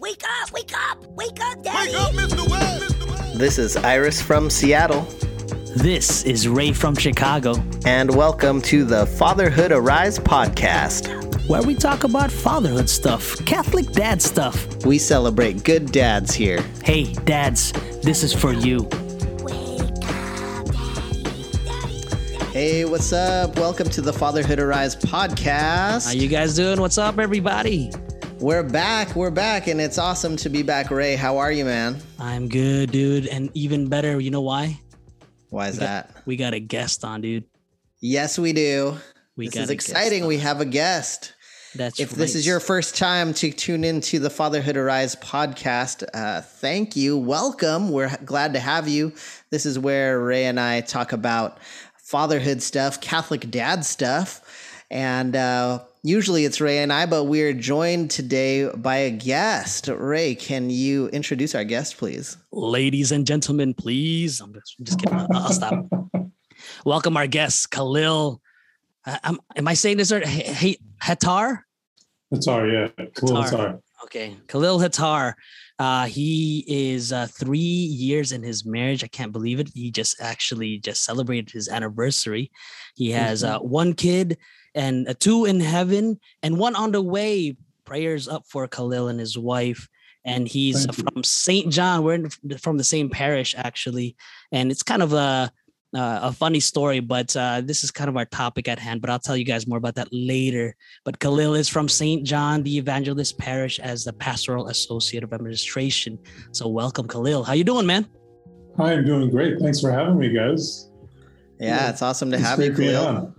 [0.00, 0.52] Wake up!
[0.52, 1.06] Wake up!
[1.12, 1.90] Wake up, Daddy!
[1.92, 2.50] Wake up, Mr.
[2.50, 3.38] West!
[3.38, 5.02] This is Iris from Seattle,
[5.76, 7.54] This is Ray from Chicago,
[7.84, 11.08] and welcome to the Fatherhood Arise podcast.
[11.48, 14.84] where we talk about fatherhood stuff, Catholic dad stuff.
[14.84, 16.62] We celebrate good dads here.
[16.82, 17.72] Hey, dads,
[18.02, 18.82] this is for you.
[19.42, 21.22] Wake up, Daddy!
[21.64, 22.00] Daddy!
[22.00, 22.46] Daddy!
[22.52, 23.56] Hey, what's up?
[23.58, 26.06] Welcome to the Fatherhood Arise podcast.
[26.06, 26.80] How you guys doing?
[26.80, 27.92] What's up, everybody?
[28.38, 29.16] We're back.
[29.16, 30.90] We're back, and it's awesome to be back.
[30.90, 31.98] Ray, how are you, man?
[32.18, 34.20] I'm good, dude, and even better.
[34.20, 34.78] You know why?
[35.50, 36.22] Why is We got- that?
[36.26, 37.44] We got a guest on, dude.
[38.00, 38.98] Yes, we do.
[39.36, 40.26] We this got is exciting.
[40.26, 41.32] We have a guest.
[41.74, 46.40] That's If this is your first time to tune into the Fatherhood Arise podcast, uh,
[46.42, 47.16] thank you.
[47.18, 47.90] Welcome.
[47.90, 49.12] We're glad to have you.
[49.50, 51.58] This is where Ray and I talk about
[52.02, 54.42] fatherhood stuff, Catholic dad stuff.
[54.90, 59.88] And uh, usually it's Ray and I, but we're joined today by a guest.
[59.88, 62.36] Ray, can you introduce our guest, please?
[62.52, 64.40] ladies and gentlemen, please.
[64.40, 65.18] I'm just, I'm just kidding.
[65.18, 65.86] I'll, I'll stop.
[66.86, 68.40] Welcome our guest, Khalil.
[69.04, 70.24] Uh, am, am I saying this right?
[70.24, 71.64] Hey, hey, Hatar?
[72.30, 72.88] Yeah.
[73.16, 73.40] Cool.
[73.40, 73.80] It's Qatar.
[74.04, 75.34] Okay, Khalil Hatar.
[75.78, 79.04] Uh, he is uh, three years in his marriage.
[79.04, 79.70] I can't believe it.
[79.74, 82.50] He just actually just celebrated his anniversary.
[82.94, 84.38] He has uh, one kid
[84.76, 87.56] and two in heaven and one on the way.
[87.84, 89.88] Prayers up for Khalil and his wife.
[90.24, 91.72] And he's Thank from St.
[91.72, 92.02] John.
[92.02, 94.16] We're in, from the same parish, actually.
[94.50, 95.52] And it's kind of a
[95.94, 99.00] uh, a funny story, but uh, this is kind of our topic at hand.
[99.00, 100.74] But I'll tell you guys more about that later.
[101.04, 102.24] But Khalil is from St.
[102.24, 106.18] John the Evangelist Parish as the Pastoral Associate of Administration.
[106.52, 107.44] So welcome, Khalil.
[107.44, 108.06] How you doing, man?
[108.76, 109.58] Hi, I'm doing great.
[109.60, 110.90] Thanks for having me, guys.
[111.60, 111.90] Yeah, Yeah.
[111.90, 113.34] it's awesome to It's have you, great being Khalil.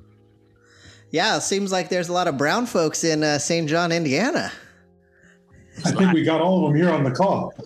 [1.12, 3.70] Yeah, it seems like there's a lot of brown folks in uh, St.
[3.70, 4.52] John, Indiana.
[5.86, 7.54] I think we got all of them here on the call.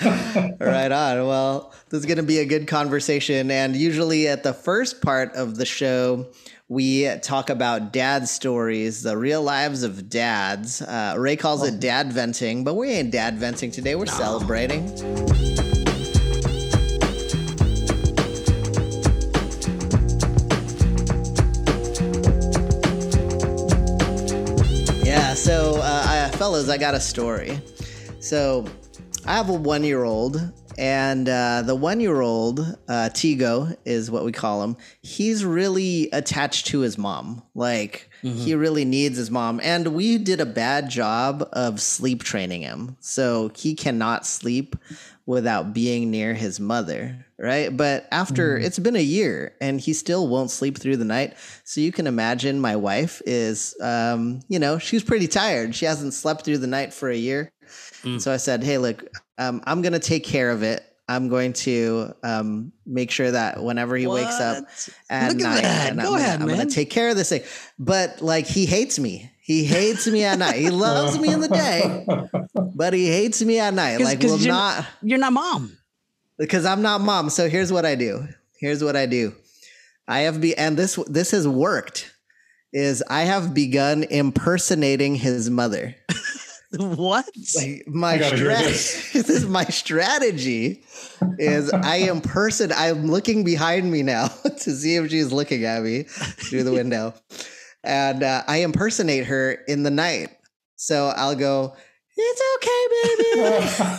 [0.60, 1.26] right on.
[1.26, 3.50] Well, this is going to be a good conversation.
[3.50, 6.32] And usually at the first part of the show,
[6.68, 10.82] we talk about dad stories, the real lives of dads.
[10.82, 13.94] Uh, Ray calls it dad venting, but we ain't dad venting today.
[13.94, 15.63] We're celebrating.
[25.34, 27.60] Yeah, so uh, I, fellas, I got a story.
[28.20, 28.64] So
[29.26, 30.40] I have a one year old,
[30.78, 34.76] and uh, the one year old, uh, Tigo is what we call him.
[35.02, 37.42] He's really attached to his mom.
[37.56, 39.60] Like, he really needs his mom.
[39.62, 42.96] And we did a bad job of sleep training him.
[43.00, 44.76] So he cannot sleep
[45.26, 47.24] without being near his mother.
[47.38, 47.74] Right.
[47.74, 51.34] But after it's been a year and he still won't sleep through the night.
[51.64, 55.74] So you can imagine my wife is, um, you know, she's pretty tired.
[55.74, 57.50] She hasn't slept through the night for a year.
[58.02, 58.20] Mm.
[58.20, 59.04] So I said, hey, look,
[59.38, 60.84] um, I'm going to take care of it.
[61.08, 64.64] I'm going to um, make sure that whenever he wakes up
[65.10, 65.90] at at night, that.
[65.90, 67.42] and Go I'm, gonna, I'm gonna take care of this thing.
[67.78, 69.30] But like, he hates me.
[69.44, 70.56] He hates me at night.
[70.56, 72.06] He loves me in the day,
[72.74, 73.98] but he hates me at night.
[73.98, 75.76] 'Cause- Like, 'cause will you're- not You're not mom.
[76.38, 77.28] because I'm not mom.
[77.30, 78.26] So here's what I do.
[78.58, 79.34] Here's what I do.
[80.08, 82.10] I have be and this this has worked.
[82.72, 85.94] Is I have begun impersonating his mother.
[86.76, 87.26] what?
[87.54, 88.44] Like my strategy.
[88.72, 89.12] this.
[89.12, 90.82] this is my strategy.
[91.38, 92.76] Is I impersonate.
[92.76, 94.28] I'm looking behind me now
[94.62, 97.14] to see if she's looking at me through the window,
[97.84, 100.30] and uh, I impersonate her in the night.
[100.76, 101.74] So I'll go.
[102.16, 102.86] It's okay,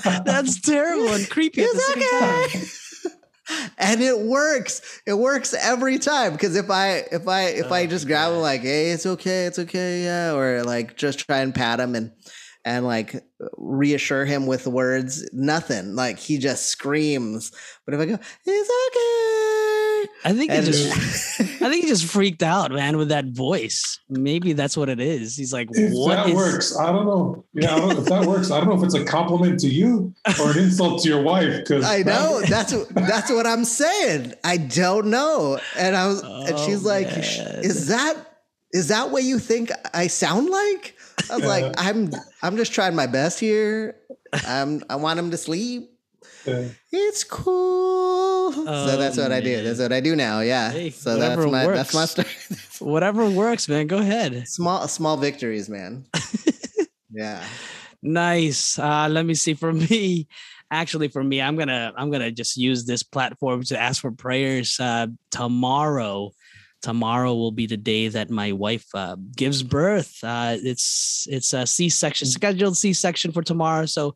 [0.06, 0.23] baby.
[0.25, 3.66] That's terrible and creepy It's okay.
[3.78, 5.01] and it works.
[5.06, 6.31] It works every time.
[6.34, 9.46] Because if I if I if I Oh just grab him like, hey, it's okay,
[9.46, 12.12] it's okay, yeah, or like just try and pat him and
[12.65, 13.23] and like
[13.57, 15.95] reassure him with words, nothing.
[15.95, 17.51] Like he just screams.
[17.85, 20.11] But if I go, it's okay.
[20.25, 23.99] I think he just I think he just freaked out, man, with that voice.
[24.09, 25.35] Maybe that's what it is.
[25.37, 27.45] He's like, If "What that is?" works, I don't know.
[27.53, 30.13] Yeah, I don't, if that works, I don't know if it's a compliment to you
[30.41, 31.57] or an insult to your wife.
[31.59, 34.34] Because I know that's that's what I'm saying.
[34.43, 38.16] I don't know, and I was, and Oh, she's like, "Is that
[38.73, 40.94] is that what you think I sound like?"
[41.29, 41.47] I was Yeah.
[41.49, 42.09] like, "I'm
[42.41, 43.95] I'm just trying my best here.
[44.45, 45.91] I'm I want him to sleep.
[46.45, 46.69] Yeah.
[46.91, 49.63] It's cool." so Oh, that's what I do.
[49.63, 50.39] That's what I do now.
[50.41, 50.72] Yeah.
[50.72, 52.27] Hey, so that's whatever my that's my story.
[52.79, 53.87] Whatever works, man.
[53.87, 54.47] Go ahead.
[54.47, 56.05] small small victories, man.
[57.09, 57.41] yeah.
[58.03, 58.78] Nice.
[58.78, 59.53] Uh, let me see.
[59.55, 60.28] For me,
[60.69, 64.78] actually, for me, I'm gonna I'm gonna just use this platform to ask for prayers
[64.79, 66.31] uh, tomorrow.
[66.85, 70.14] Tomorrow will be the day that my wife uh, gives birth.
[70.23, 73.87] Uh, it's it's a C-section, scheduled C-section for tomorrow.
[73.87, 74.14] So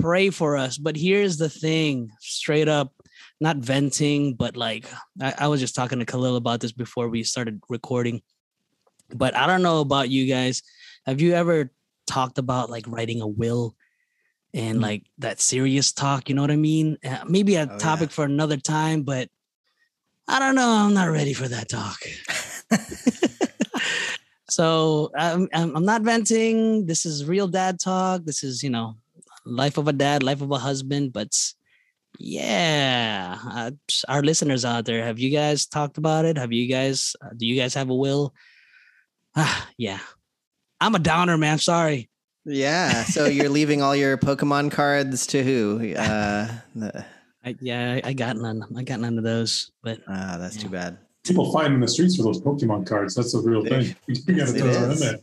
[0.00, 0.78] pray for us.
[0.80, 2.94] But here's the thing, straight up,
[3.40, 4.88] not venting, but like
[5.20, 8.22] I, I was just talking to Khalil about this before we started recording.
[9.12, 10.62] But I don't know about you guys.
[11.04, 11.70] Have you ever
[12.06, 13.76] talked about like writing a will
[14.54, 14.82] and Mm.
[14.88, 16.28] like that serious talk?
[16.28, 16.96] You know what I mean?
[17.04, 17.78] Uh, maybe a Oh, yeah.
[17.78, 19.28] topic for another time, but
[20.28, 20.68] I don't know.
[20.68, 21.98] I'm not ready for that talk.
[24.50, 26.86] so I'm, I'm I'm not venting.
[26.86, 28.24] This is real dad talk.
[28.24, 28.96] This is you know
[29.46, 31.12] life of a dad, life of a husband.
[31.14, 31.34] But
[32.18, 33.70] yeah, uh,
[34.08, 36.36] our listeners out there, have you guys talked about it?
[36.36, 37.16] Have you guys?
[37.22, 38.34] Uh, do you guys have a will?
[39.34, 40.00] Ah, yeah.
[40.80, 41.58] I'm a downer, man.
[41.58, 42.08] Sorry.
[42.44, 43.04] Yeah.
[43.04, 45.94] So you're leaving all your Pokemon cards to who?
[45.96, 47.04] Uh, the-
[47.48, 48.62] I, yeah, I, I got none.
[48.76, 49.72] I got none of those.
[49.82, 50.98] But ah, that's too bad.
[51.24, 53.14] People fight in the streets for those Pokemon cards.
[53.14, 53.94] That's a real thing.
[54.06, 55.18] You gotta throw that in there.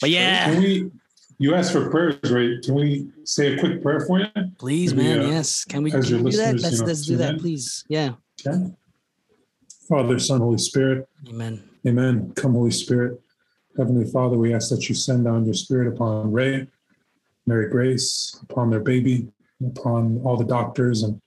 [0.00, 0.90] but yeah, Can we?
[1.38, 2.62] You asked for prayers, right?
[2.62, 4.26] Can we say a quick prayer for you?
[4.58, 5.26] please, maybe, man.
[5.26, 5.64] uh, yes.
[5.64, 6.54] Can we, as can your we do that?
[6.54, 7.40] listeners, Let's you know, let's do that, in.
[7.40, 7.84] please.
[7.88, 8.10] Yeah.
[8.46, 8.72] Okay.
[9.88, 11.08] Father, Son, Holy Spirit.
[11.28, 11.62] Amen.
[11.86, 12.32] Amen.
[12.36, 13.20] Come, Holy Spirit.
[13.76, 16.68] Heavenly Father, we ask that you send down your spirit upon Ray,
[17.46, 19.28] Mary Grace, upon their baby,
[19.64, 21.20] upon all the doctors and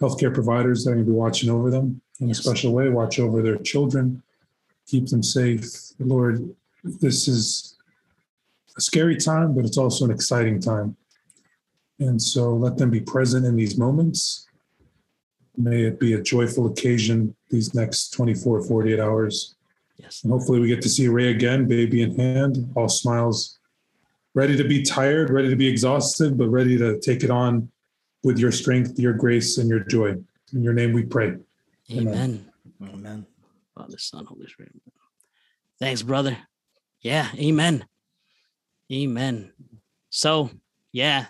[0.00, 2.88] healthcare providers that are going to be watching over them in a special way.
[2.88, 4.22] Watch over their children,
[4.86, 5.64] keep them safe.
[5.98, 6.54] Lord,
[6.84, 7.76] this is
[8.76, 10.96] a scary time, but it's also an exciting time.
[11.98, 14.46] And so let them be present in these moments.
[15.56, 19.56] May it be a joyful occasion these next 24, 48 hours.
[19.96, 20.22] Yes.
[20.22, 23.57] And hopefully we get to see Ray again, baby in hand, all smiles,
[24.38, 27.68] ready to be tired, ready to be exhausted, but ready to take it on
[28.22, 30.14] with your strength, your grace, and your joy.
[30.54, 31.34] In your name we pray.
[31.90, 32.06] Amen.
[32.06, 32.52] Amen.
[32.94, 33.26] Amen.
[33.74, 34.70] Father, Son, Holy Spirit.
[35.80, 36.38] Thanks, brother.
[37.00, 37.26] Yeah.
[37.34, 37.84] Amen.
[38.92, 39.52] Amen.
[40.10, 40.50] So,
[40.92, 41.26] yeah.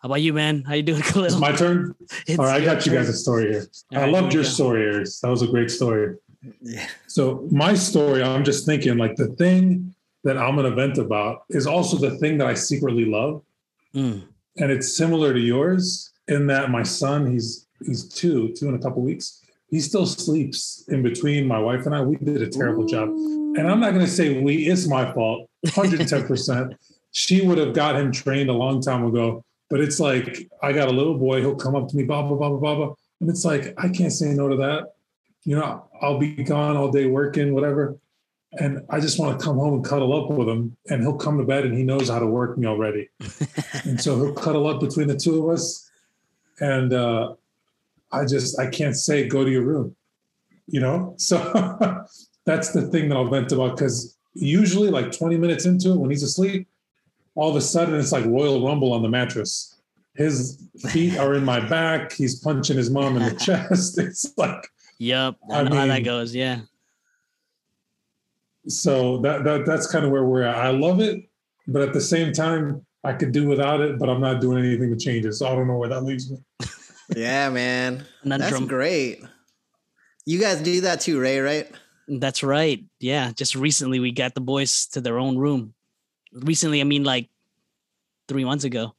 [0.00, 0.62] How about you, man?
[0.62, 1.26] How you doing, Khalil?
[1.26, 1.96] It's my turn.
[2.28, 3.66] It's All right, I your got you guys a story here.
[3.92, 4.48] All I right, loved your go.
[4.48, 5.18] story, Aries.
[5.22, 6.16] That was a great story.
[6.62, 6.86] Yeah.
[7.08, 9.92] So my story, I'm just thinking like the thing
[10.24, 13.42] that I'm going to vent about is also the thing that I secretly love.
[13.94, 14.24] Mm,
[14.56, 18.78] and it's similar to yours in that my son he's he's two two in a
[18.78, 19.42] couple weeks.
[19.70, 22.00] He still sleeps in between my wife and i.
[22.00, 23.08] We did a terrible job.
[23.08, 26.76] And i'm not going to say we it's my fault 110%
[27.12, 30.88] she would have got him trained a long time ago but it's like i got
[30.88, 32.94] a little boy he'll come up to me blah blah blah blah blah.
[33.20, 34.92] And it's like i can't say no to that.
[35.44, 37.96] You know i'll be gone all day working whatever
[38.52, 41.38] and i just want to come home and cuddle up with him and he'll come
[41.38, 43.08] to bed and he knows how to work me already
[43.84, 45.90] and so he'll cuddle up between the two of us
[46.60, 47.34] and uh,
[48.12, 49.94] i just i can't say go to your room
[50.66, 52.04] you know so
[52.44, 56.10] that's the thing that i'll vent about because usually like 20 minutes into it when
[56.10, 56.66] he's asleep
[57.34, 59.74] all of a sudden it's like royal rumble on the mattress
[60.14, 64.68] his feet are in my back he's punching his mom in the chest it's like
[64.98, 65.36] Yep.
[65.50, 66.34] I, I know how that goes.
[66.34, 66.60] Yeah.
[68.68, 71.28] So that, that that's kind of where we're at i love it
[71.66, 74.90] but at the same time i could do without it but i'm not doing anything
[74.90, 76.38] to change it so i don't know where that leaves me
[77.16, 78.04] Yeah, man.
[78.24, 78.66] That's Conundrum.
[78.68, 79.22] great.
[80.26, 81.66] You guys do that too, Ray, right?
[82.06, 82.84] That's right.
[83.00, 83.32] Yeah.
[83.34, 85.72] Just recently, we got the boys to their own room.
[86.34, 87.30] Recently, I mean, like
[88.28, 88.92] three months ago.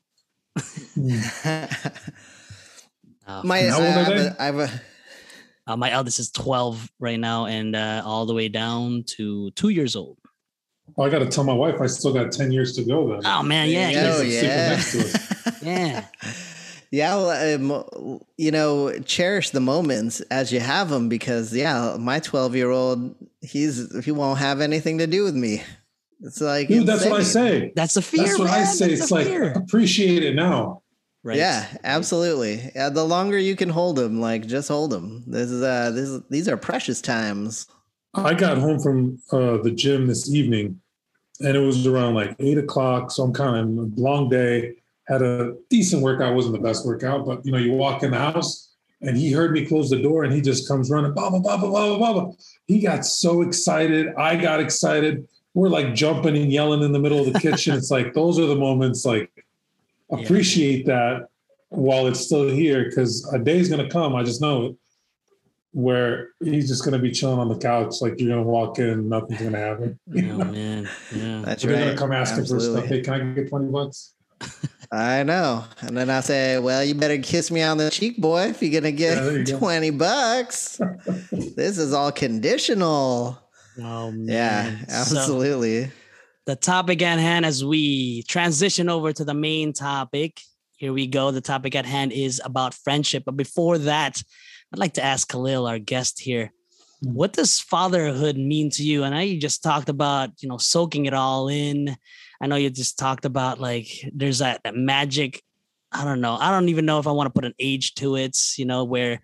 [0.58, 0.64] Uh,
[3.44, 4.26] My, And how I, are have they?
[4.26, 4.82] a, I have a
[5.70, 9.70] uh, my eldest is 12 right now and uh, all the way down to two
[9.70, 10.18] years old.
[10.96, 13.22] Well, I got to tell my wife I still got 10 years to go then.
[13.24, 13.70] Oh, man.
[13.70, 13.92] Yeah.
[13.92, 14.82] There you yeah.
[15.62, 16.06] Yeah.
[16.92, 22.20] Yeah, well, um, you know, cherish the moments as you have them because, yeah, my
[22.20, 25.62] 12 year old, he's he won't have anything to do with me.
[26.22, 27.74] It's like, Dude, that's what I say.
[27.76, 28.26] That's a fear.
[28.26, 28.88] That's what I say.
[28.90, 29.52] That's It's like fear.
[29.52, 30.82] appreciate it now.
[31.24, 31.38] Right.
[31.38, 32.72] Yeah, absolutely.
[32.76, 35.24] Yeah, the longer you can hold them, like just hold them.
[35.28, 37.68] This is uh, this is, these are precious times.
[38.14, 40.82] I got home from uh, the gym this evening
[41.42, 43.12] and it was around like eight o'clock.
[43.12, 44.76] So I'm kind of long day,
[45.08, 46.36] had a decent workout.
[46.36, 49.52] wasn't the best workout, but you know, you walk in the house and he heard
[49.52, 52.14] me close the door and he just comes running, blah, blah, blah, blah, blah, blah,
[52.14, 52.32] blah.
[52.68, 54.14] He got so excited.
[54.16, 55.28] I got excited.
[55.54, 57.76] We're like jumping and yelling in the middle of the kitchen.
[57.76, 59.39] It's like, those are the moments like
[60.12, 60.20] Yeah.
[60.20, 61.28] appreciate that
[61.70, 64.16] while it's still here because a day's going to come.
[64.16, 64.76] I just know it
[65.72, 67.96] where he's just going to be chilling on the couch.
[68.02, 70.00] Like you're going to walk in, and nothing's going to happen.
[70.10, 70.90] Oh, man.
[71.16, 71.42] Yeah.
[71.46, 71.80] That's They're right.
[71.84, 72.80] going to come asking for Absolutely.
[72.82, 72.90] stuff.
[72.90, 74.14] Hey, can I get 20 bucks?
[74.92, 75.66] I know.
[75.82, 78.82] And then I say, well, you better kiss me on the cheek, boy, if you're
[78.82, 79.60] going to Yeah, there you get go.
[79.60, 80.82] 20 bucks.
[81.32, 83.40] this is all conditional.
[83.80, 84.26] Oh man.
[84.28, 85.92] Yeah, So- absolutely.
[86.50, 90.42] The topic at hand as we transition over to the main topic.
[90.78, 91.30] Here we go.
[91.30, 93.22] The topic at hand is about friendship.
[93.24, 94.20] But before that,
[94.74, 96.52] I'd like to ask Khalil, our guest here,
[97.04, 99.04] what does fatherhood mean to you?
[99.04, 101.96] And I know you just talked about, you know, soaking it all in.
[102.42, 105.44] I know you just talked about like there's that, that magic.
[105.92, 106.34] I don't know.
[106.34, 108.86] I don't even know if I want to put an age to it, you know,
[108.86, 109.22] where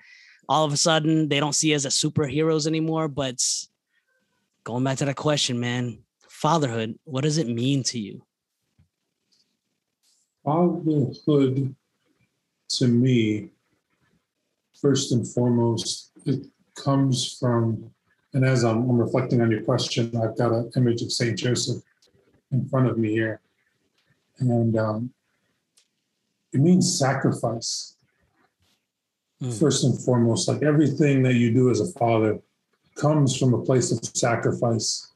[0.47, 3.07] all of a sudden they don't see us as superheroes anymore.
[3.07, 3.41] But
[4.63, 6.04] going back to that question, man,
[6.45, 8.21] fatherhood, what does it mean to you?
[10.43, 11.75] Fatherhood
[12.69, 13.49] to me,
[14.79, 17.89] first and foremost, it comes from,
[18.35, 21.35] and as I'm, I'm reflecting on your question, I've got an image of St.
[21.35, 21.81] Joseph
[22.51, 23.41] in front of me here.
[24.37, 25.13] And um,
[26.53, 27.97] it means sacrifice.
[29.41, 29.59] Mm.
[29.59, 32.37] First and foremost, like everything that you do as a father
[32.93, 35.11] comes from a place of sacrifice.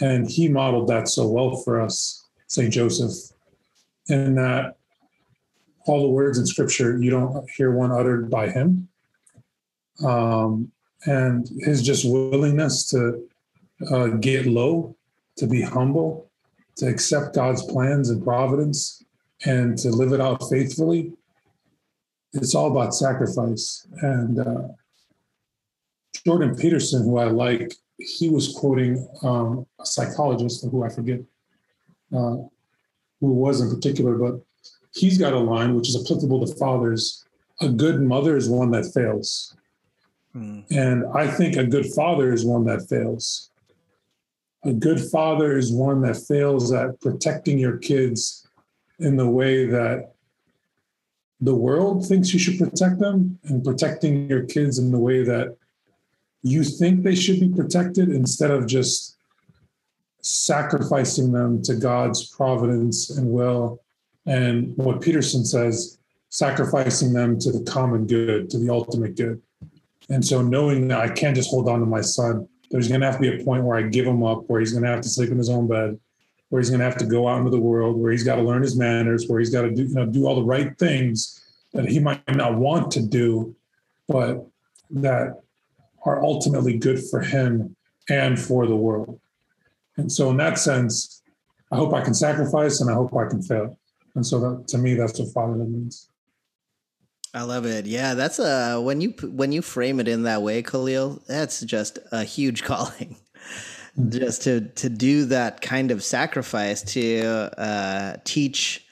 [0.00, 2.72] And he modeled that so well for us, St.
[2.72, 3.30] Joseph
[4.10, 4.76] in that
[5.86, 8.88] all the words in scripture you don't hear one uttered by him
[10.04, 10.70] um,
[11.06, 13.26] and his just willingness to
[13.90, 14.94] uh, get low
[15.36, 16.30] to be humble
[16.76, 19.02] to accept god's plans and providence
[19.46, 21.12] and to live it out faithfully
[22.32, 24.68] it's all about sacrifice and uh,
[26.26, 31.20] jordan peterson who i like he was quoting um, a psychologist who i forget
[32.14, 32.36] uh,
[33.20, 34.40] who was in particular, but
[34.94, 37.24] he's got a line which is applicable to fathers.
[37.60, 39.54] A good mother is one that fails.
[40.32, 40.60] Hmm.
[40.70, 43.50] And I think a good father is one that fails.
[44.64, 48.46] A good father is one that fails at protecting your kids
[48.98, 50.12] in the way that
[51.40, 55.56] the world thinks you should protect them and protecting your kids in the way that
[56.42, 59.16] you think they should be protected instead of just
[60.22, 63.82] sacrificing them to God's providence and will.
[64.26, 69.40] And what Peterson says, sacrificing them to the common good, to the ultimate good.
[70.08, 73.06] And so knowing that I can't just hold on to my son, there's going to
[73.06, 75.00] have to be a point where I give him up, where he's going to have
[75.00, 75.98] to sleep in his own bed,
[76.48, 78.42] where he's going to have to go out into the world, where he's got to
[78.42, 81.40] learn his manners, where he's got to do, you know, do all the right things
[81.72, 83.54] that he might not want to do,
[84.08, 84.46] but
[84.90, 85.40] that
[86.04, 87.76] are ultimately good for him
[88.08, 89.20] and for the world.
[89.96, 91.22] And so, in that sense,
[91.70, 93.78] I hope I can sacrifice and I hope I can fail.
[94.14, 96.08] And so, that, to me, that's what fatherhood means.
[97.32, 97.86] I love it.
[97.86, 101.22] Yeah, that's a when you when you frame it in that way, Khalil.
[101.28, 103.16] That's just a huge calling.
[104.08, 108.84] just to to do that kind of sacrifice to uh, teach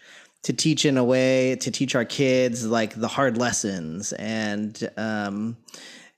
[0.42, 5.56] to teach in a way to teach our kids like the hard lessons and um,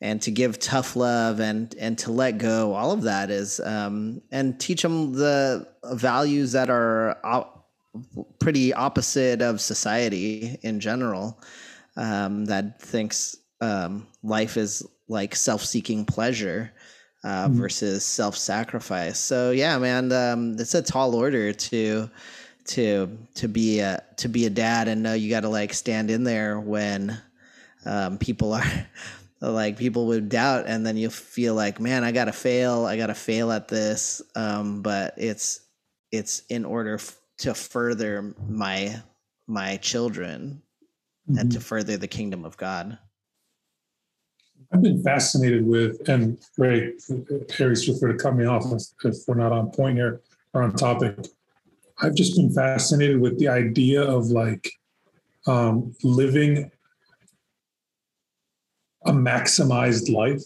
[0.00, 2.74] and to give tough love and and to let go.
[2.74, 7.68] All of that is um, and teach them the values that are op-
[8.38, 11.40] pretty opposite of society in general
[11.96, 16.72] um, that thinks um, life is like self-seeking pleasure
[17.24, 17.56] uh, Mhm.
[17.56, 19.18] versus self-sacrifice.
[19.18, 22.08] So yeah, man, um, it's a tall order to
[22.66, 26.10] to to be a to be a dad and know you got to like stand
[26.10, 27.20] in there when
[27.84, 28.86] um, people are
[29.40, 33.14] like people would doubt, and then you feel like, man, I gotta fail, I gotta
[33.14, 35.60] fail at this, um, but it's
[36.12, 39.00] it's in order f- to further my
[39.46, 40.62] my children
[41.38, 42.98] and to further the kingdom of God.
[44.72, 46.94] I've been fascinated with, and Ray,
[47.56, 48.64] Harry's free to cut me off
[49.04, 50.20] if we're not on point here
[50.54, 51.16] or on topic.
[51.98, 54.70] I've just been fascinated with the idea of like
[55.46, 56.70] um, living
[59.04, 60.42] a maximized life,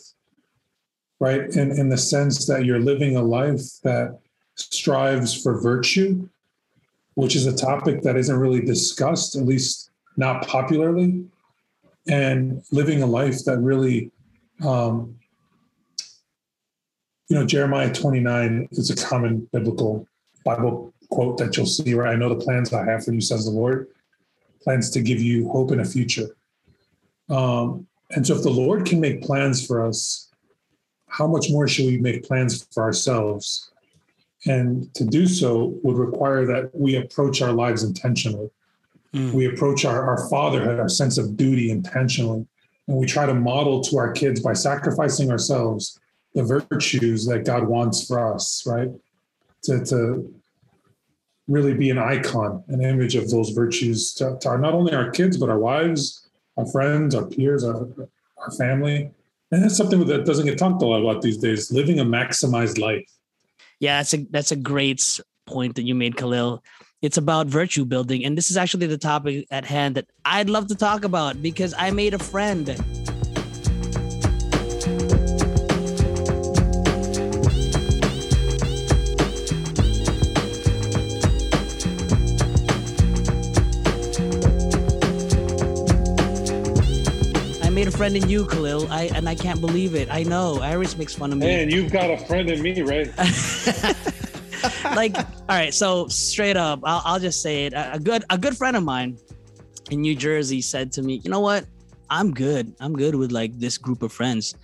[1.20, 1.42] right?
[1.56, 4.18] In, in the sense that you're living a life that
[4.54, 6.28] strives for virtue,
[7.14, 11.24] which is a topic that isn't really discussed, at least not popularly,
[12.08, 14.10] and living a life that really,
[14.64, 15.16] um,
[17.28, 20.06] you know, Jeremiah 29 is a common biblical
[20.44, 22.12] Bible quote that you'll see, right?
[22.12, 23.88] I know the plans I have for you, says the Lord,
[24.62, 26.36] plans to give you hope and a future.
[27.28, 30.30] Um, and so if the Lord can make plans for us,
[31.08, 33.70] how much more should we make plans for ourselves?
[34.46, 38.50] And to do so would require that we approach our lives intentionally.
[39.12, 39.32] Mm.
[39.32, 42.46] We approach our, our fatherhood, our sense of duty intentionally.
[42.88, 45.98] And we try to model to our kids by sacrificing ourselves
[46.34, 48.90] the virtues that God wants for us, right?
[49.64, 50.34] To, to
[51.48, 55.10] really be an icon, an image of those virtues to, to our, not only our
[55.10, 56.23] kids, but our wives,
[56.56, 57.88] our friends, our peers, our,
[58.38, 59.10] our family.
[59.50, 62.78] And that's something that doesn't get talked a lot about these days, living a maximized
[62.78, 63.08] life.
[63.80, 66.62] Yeah, that's a that's a great point that you made, Khalil.
[67.02, 70.68] It's about virtue building, and this is actually the topic at hand that I'd love
[70.68, 72.66] to talk about because I made a friend.
[87.84, 88.90] Made a friend in you, Khalil.
[88.90, 90.08] I and I can't believe it.
[90.10, 90.58] I know.
[90.62, 91.52] Iris makes fun of me.
[91.52, 93.12] And you've got a friend in me, right?
[94.96, 95.24] like all
[95.60, 98.78] right so straight up I'll, I'll just say it a, a good a good friend
[98.78, 99.18] of mine
[99.90, 101.66] in new jersey said to me you know what
[102.08, 104.54] i'm good i'm good with like this group of friends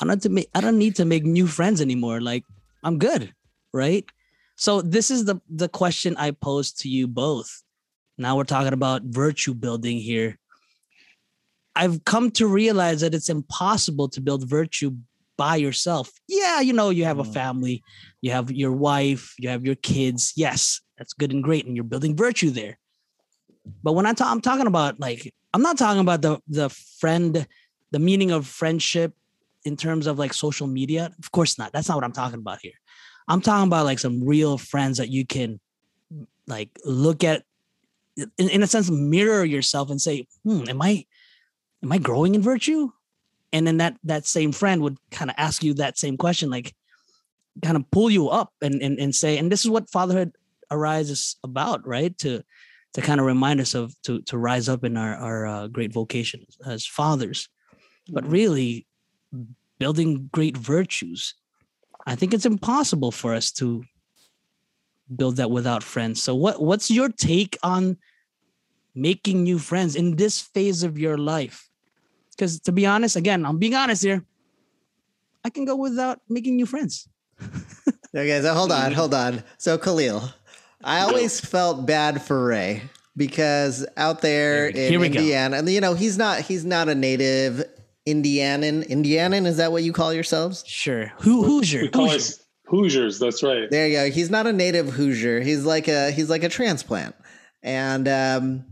[0.00, 2.42] i don't to make i don't need to make new friends anymore like
[2.82, 3.32] i'm good
[3.72, 4.04] right
[4.56, 7.62] so this is the the question i pose to you both
[8.18, 10.36] now we're talking about virtue building here
[11.76, 14.90] i've come to realize that it's impossible to build virtue
[15.36, 17.34] by yourself yeah you know you have a Mm.
[17.34, 17.82] family
[18.22, 20.32] you have your wife, you have your kids.
[20.36, 22.76] Yes, that's good and great, and you're building virtue there.
[23.84, 27.46] But when I talk, I'm talking about like I'm not talking about the the friend,
[27.92, 29.14] the meaning of friendship
[29.64, 31.12] in terms of like social media.
[31.22, 31.72] Of course not.
[31.72, 32.78] That's not what I'm talking about here.
[33.28, 35.60] I'm talking about like some real friends that you can
[36.48, 37.44] like look at
[38.16, 41.04] in, in a sense mirror yourself and say, hmm, am I
[41.82, 42.90] am I growing in virtue?
[43.52, 46.74] And then that that same friend would kind of ask you that same question, like,
[47.62, 50.32] kind of pull you up and, and and say and this is what fatherhood
[50.70, 52.16] arises about right?
[52.18, 52.42] To
[52.94, 55.92] to kind of remind us of to to rise up in our our uh, great
[55.92, 57.48] vocation as fathers.
[58.08, 58.86] But really
[59.78, 61.34] building great virtues
[62.06, 63.84] i think it's impossible for us to
[65.14, 66.22] build that without friends.
[66.22, 67.96] So what what's your take on
[68.96, 71.68] making new friends in this phase of your life
[72.32, 74.24] because to be honest again i'm being honest here
[75.44, 77.08] i can go without making new friends
[78.16, 79.42] Okay, so hold on, hold on.
[79.58, 80.30] So Khalil,
[80.82, 82.82] I always felt bad for Ray
[83.14, 85.18] because out there in here we go.
[85.20, 87.62] Indiana, and you know he's not he's not a native
[88.06, 88.88] Indianan.
[88.88, 90.64] Indianan is that what you call yourselves?
[90.66, 91.12] Sure.
[91.18, 91.82] Who Hoosier?
[91.82, 92.16] We call Hoosier.
[92.16, 93.18] us Hoosiers.
[93.18, 93.70] That's right.
[93.70, 94.10] There you go.
[94.10, 95.40] He's not a native Hoosier.
[95.40, 97.14] He's like a he's like a transplant,
[97.62, 98.64] and um,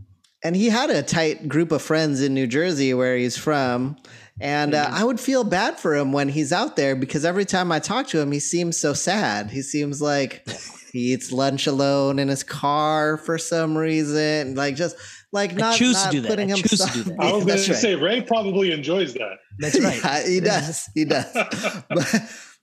[0.45, 3.97] and he had a tight group of friends in New Jersey where he's from.
[4.39, 7.71] And uh, I would feel bad for him when he's out there because every time
[7.71, 9.49] I talk to him, he seems so sad.
[9.49, 10.47] He seems like
[10.93, 14.95] he eats lunch alone in his car for some reason, like just
[15.31, 16.27] like not, choose to not do that.
[16.29, 16.93] putting I choose to himself.
[16.93, 17.19] do that.
[17.21, 17.81] I was going That's to right.
[17.81, 19.37] say Ray probably enjoys that.
[19.57, 19.99] That's right.
[20.03, 20.89] Yeah, he does.
[20.93, 21.33] He does.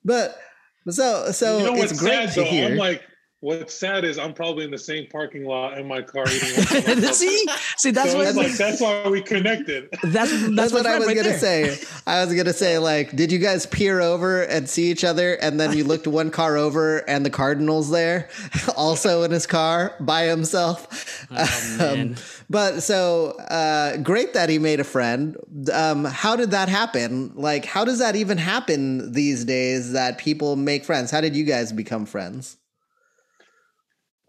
[0.05, 0.39] but,
[0.85, 2.47] but so so you know it's what's great sad to though?
[2.47, 2.71] hear.
[2.71, 3.03] I'm like,
[3.43, 6.55] what's sad is I'm probably in the same parking lot in my car eating.
[6.57, 7.15] lunch by myself.
[7.15, 9.89] see, see, that's so what like that's why we connected.
[10.05, 11.39] that's that's, That's what I was right gonna there.
[11.39, 11.79] say.
[12.07, 15.59] I was gonna say, like, did you guys peer over and see each other, and
[15.59, 18.29] then you looked one car over, and the Cardinal's there,
[18.77, 21.27] also in his car by himself.
[21.31, 21.93] Oh.
[21.93, 22.15] Um,
[22.49, 25.37] but so uh, great that he made a friend.
[25.73, 27.33] Um, how did that happen?
[27.35, 29.93] Like, how does that even happen these days?
[29.93, 31.11] That people make friends.
[31.11, 32.57] How did you guys become friends?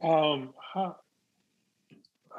[0.04, 0.94] Um, huh.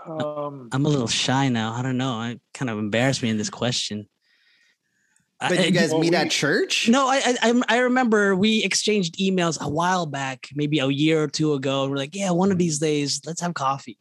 [0.06, 1.72] um, I'm a little shy now.
[1.72, 2.12] I don't know.
[2.12, 4.06] I kind of embarrassed me in this question.
[5.40, 6.88] I- But I- you guys well, meet we- at church?
[6.88, 11.28] No, I, I I'm- remember we exchanged emails a while back, maybe a year or
[11.28, 11.88] two ago.
[11.88, 13.98] We're like, yeah, one of these days, let's have coffee.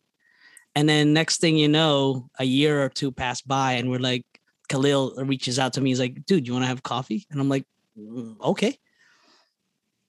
[0.76, 4.26] And then next thing you know, a year or two passed by, and we're like,
[4.69, 5.91] Khalil reaches out to me.
[5.91, 7.26] He's like, dude, you want to have coffee?
[7.30, 7.65] And I'm like,
[7.97, 8.80] "Mm, okay.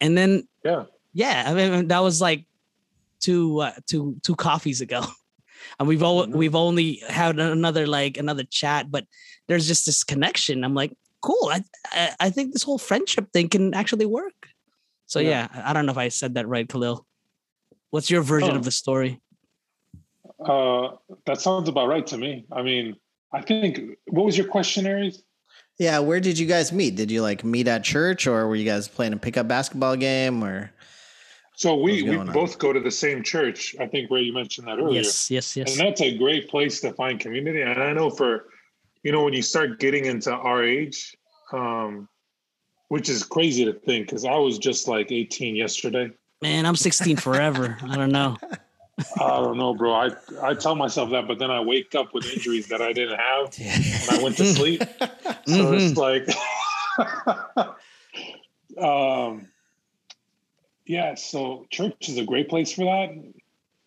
[0.00, 0.84] And then yeah.
[1.12, 2.46] yeah, I mean that was like
[3.24, 5.02] two uh, two two coffees ago,
[5.78, 6.34] and we've all Mhm.
[6.36, 9.04] we've only had another like another chat, but
[9.48, 10.64] there's just this connection.
[10.64, 11.48] I'm like, cool.
[11.50, 14.38] I I, I think this whole friendship thing can actually work.
[15.06, 15.62] So yeah, Yeah.
[15.64, 17.06] I I don't know if I said that right, Khalil.
[17.90, 18.56] What's your version Oh.
[18.60, 19.20] of the story?
[20.44, 22.44] Uh, that sounds about right to me.
[22.52, 22.96] I mean,
[23.32, 25.22] I think what was your question, Aries?
[25.78, 26.94] Yeah, where did you guys meet?
[26.96, 30.42] Did you like meet at church, or were you guys playing a pickup basketball game,
[30.44, 30.70] or?
[31.56, 32.32] So we, we on?
[32.32, 33.76] both go to the same church.
[33.78, 35.02] I think Ray, you mentioned that earlier.
[35.02, 35.70] Yes, yes, yes.
[35.70, 37.62] And that's a great place to find community.
[37.62, 38.46] And I know for,
[39.04, 41.16] you know, when you start getting into our age,
[41.52, 42.08] um,
[42.88, 46.10] which is crazy to think because I was just like 18 yesterday.
[46.42, 47.78] Man, I'm 16 forever.
[47.82, 48.36] I don't know.
[49.20, 49.92] I don't know, bro.
[49.92, 50.10] I,
[50.42, 53.56] I tell myself that, but then I wake up with injuries that I didn't have
[54.08, 54.82] when I went to sleep.
[55.46, 56.28] So it's like,
[58.78, 59.48] um,
[60.86, 61.14] yeah.
[61.14, 63.10] So church is a great place for that.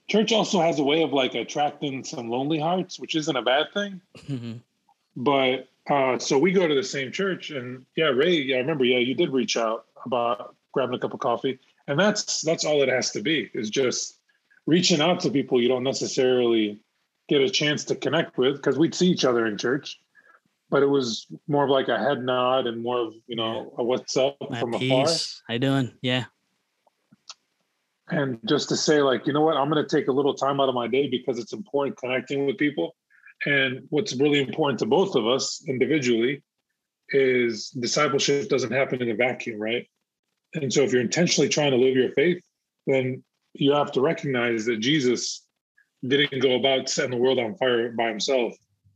[0.07, 3.67] church also has a way of like attracting some lonely hearts, which isn't a bad
[3.73, 3.99] thing.
[4.17, 4.61] Mhm.
[5.17, 8.85] But uh, so we go to the same church, and yeah, Ray, yeah, I remember,
[8.85, 12.81] yeah, you did reach out about grabbing a cup of coffee, and that's that's all
[12.81, 14.19] it has to be is just
[14.65, 16.77] reaching out to people you don't necessarily
[17.29, 19.99] get a chance to connect with because we'd see each other in church,
[20.69, 23.83] but it was more of like a head nod and more of you know a
[23.83, 25.41] what's up My from afar, peace.
[25.47, 25.93] How you doing?
[26.01, 26.25] Yeah.
[28.09, 30.59] And just to say like you know what, I'm going to take a little time
[30.59, 32.95] out of my day because it's important connecting with people.
[33.45, 36.43] And what's really important to both of us individually
[37.09, 39.87] is discipleship doesn't happen in a vacuum, right?
[40.55, 42.41] And so if you're intentionally trying to live your faith,
[42.87, 45.45] then you have to recognize that Jesus
[46.05, 48.53] didn't go about setting the world on fire by himself.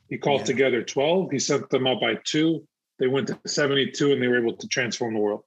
[0.10, 0.46] He called Yeah.
[0.48, 2.68] together 12, he sent them out by two.
[3.00, 5.44] They went to 72 and they were able to transform the world.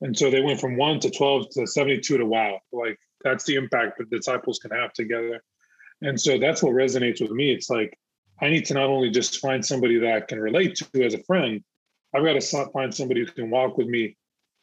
[0.00, 2.60] And so they went from one to 12 to 72 to wow.
[2.72, 5.42] Like that's the impact that disciples can have together.
[6.02, 7.52] And so that's what resonates with me.
[7.52, 7.98] It's like
[8.40, 11.22] I need to not only just find somebody that I can relate to as a
[11.24, 11.62] friend,
[12.14, 14.16] I've got to find somebody who can walk with me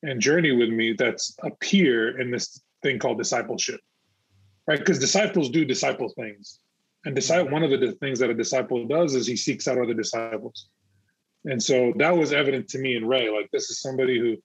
[0.03, 3.79] and journey with me that's a peer in this thing called discipleship.
[4.67, 4.79] Right?
[4.79, 6.59] Because disciples do disciple things.
[7.05, 9.93] And disciple one of the things that a disciple does is he seeks out other
[9.93, 10.67] disciples.
[11.45, 13.29] And so that was evident to me in Ray.
[13.29, 14.35] Like this is somebody who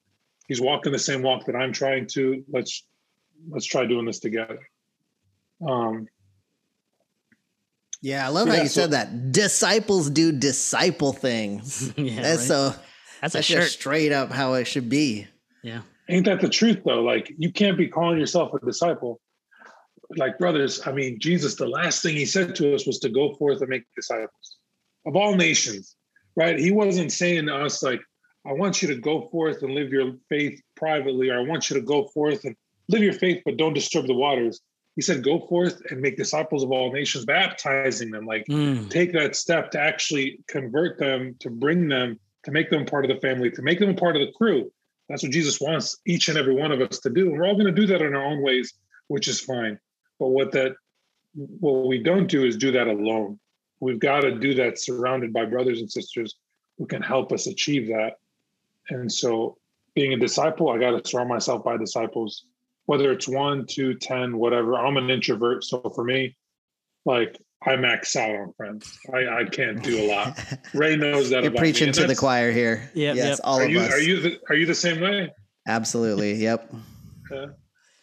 [0.48, 2.44] he's walking the same walk that I'm trying to.
[2.50, 2.84] Let's
[3.48, 4.58] let's try doing this together.
[5.66, 6.08] Um,
[8.00, 9.32] Yeah, I love Yeah, how you so- said that.
[9.32, 11.92] Disciples do disciple things.
[11.96, 12.20] yeah.
[12.22, 12.48] That's right?
[12.48, 12.74] so
[13.20, 13.68] That's a that's shirt.
[13.68, 15.26] straight up how it should be.
[15.62, 15.82] Yeah.
[16.08, 17.02] ain't that the truth though?
[17.02, 19.20] Like you can't be calling yourself a disciple.
[20.16, 23.34] Like brothers, I mean, Jesus, the last thing he said to us was to go
[23.34, 24.56] forth and make disciples
[25.06, 25.96] of all nations,
[26.36, 26.58] right?
[26.58, 28.00] He wasn't saying to us like,
[28.44, 31.76] I want you to go forth and live your faith privately, or I want you
[31.76, 32.56] to go forth and
[32.88, 34.60] live your faith, but don't disturb the waters.
[34.96, 38.90] He said, go forth and make disciples of all nations, baptizing them, like Mm.
[38.90, 43.14] take that step to actually convert them, to bring them, to make them part of
[43.14, 44.70] the family, to make them a part of the crew.
[45.08, 47.28] That's what Jesus wants each and every one of us to do.
[47.28, 48.74] And we're all going to do that in our own ways,
[49.08, 49.78] which is fine.
[50.18, 50.74] But what that
[51.34, 53.38] what we don't do is do that alone.
[53.80, 56.36] We've got to do that surrounded by brothers and sisters
[56.78, 58.14] who can help us achieve that.
[58.92, 59.58] And so
[59.94, 62.44] being a disciple, I got to surround myself by disciples,
[62.86, 64.74] whether it's one, two, ten, whatever.
[64.76, 65.64] I'm an introvert.
[65.64, 66.36] So for me,
[67.04, 68.98] like I max out on friends.
[69.12, 70.38] I, I can't do a lot.
[70.74, 71.92] Ray knows that You're preaching me.
[71.92, 72.90] to the choir here.
[72.94, 73.38] Yep, yes, yep.
[73.44, 73.92] all Are of you us.
[73.92, 75.32] are you the, are you the same way?
[75.66, 76.34] Absolutely.
[76.34, 76.74] Yep.
[77.30, 77.46] Yeah.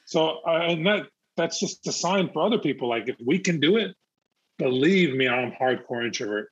[0.06, 2.90] So uh, and that that's just a sign for other people.
[2.90, 3.96] Like if we can do it,
[4.58, 6.50] believe me, I'm hardcore introvert.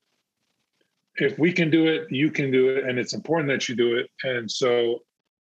[1.18, 3.98] If we can do it, you can do it, and it's important that you do
[3.98, 4.10] it.
[4.24, 5.00] And so,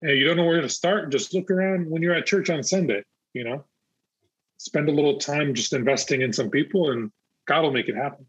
[0.02, 2.62] hey, you don't know where to start, just look around when you're at church on
[2.62, 3.02] Sunday.
[3.34, 3.64] You know,
[4.58, 7.10] spend a little time just investing in some people, and
[7.46, 8.26] God will make it happen.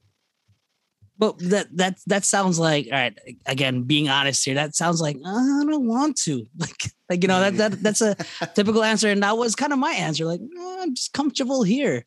[1.20, 3.18] But that that that sounds like all right.
[3.46, 6.46] Again, being honest here, that sounds like "Uh, I don't want to.
[6.58, 8.16] Like like you know that that that's a
[8.56, 10.26] typical answer, and that was kind of my answer.
[10.26, 12.06] Like "Uh, I'm just comfortable here.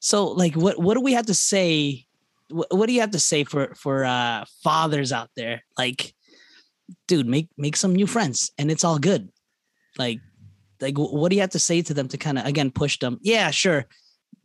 [0.00, 2.06] So like, what what do we have to say?
[2.52, 5.62] What, do you have to say for for uh fathers out there?
[5.78, 6.14] Like,
[7.08, 9.30] dude, make make some new friends, and it's all good.
[9.98, 10.20] Like
[10.80, 13.18] like what do you have to say to them to kind of again push them?
[13.22, 13.86] Yeah, sure.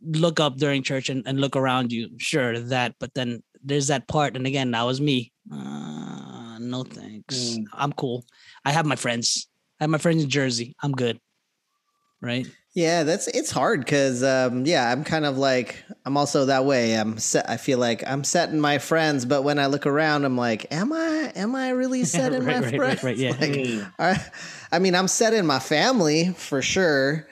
[0.00, 2.10] Look up during church and, and look around you.
[2.18, 4.36] Sure, that, but then there's that part.
[4.36, 5.32] And again, that was me.
[5.52, 7.34] Uh, no thanks.
[7.36, 7.64] Mm.
[7.72, 8.24] I'm cool.
[8.64, 9.48] I have my friends.
[9.80, 10.76] I have my friends in Jersey.
[10.82, 11.18] I'm good.
[12.20, 12.46] Right.
[12.74, 16.94] Yeah, that's it's hard because um, yeah, I'm kind of like I'm also that way.
[16.94, 17.48] I'm set.
[17.48, 20.92] I feel like I'm setting my friends, but when I look around, I'm like, am
[20.92, 21.32] I?
[21.34, 23.02] Am I really setting Right, my right, friends?
[23.02, 23.30] right, right, yeah.
[23.30, 23.92] Like, Mm.
[23.98, 24.24] I,
[24.70, 27.26] I mean, I'm setting my family for sure,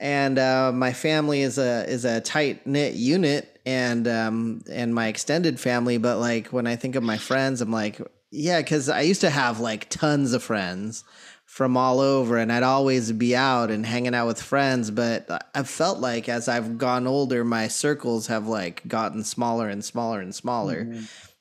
[0.00, 5.06] and uh, my family is a is a tight knit unit, and um, and my
[5.06, 5.96] extended family.
[5.98, 8.00] But like when I think of my friends, I'm like,
[8.30, 11.04] yeah, because I used to have like tons of friends
[11.50, 14.90] from all over, and I'd always be out and hanging out with friends.
[14.90, 19.84] But I've felt like as I've gone older, my circles have like gotten smaller and
[19.84, 20.86] smaller and smaller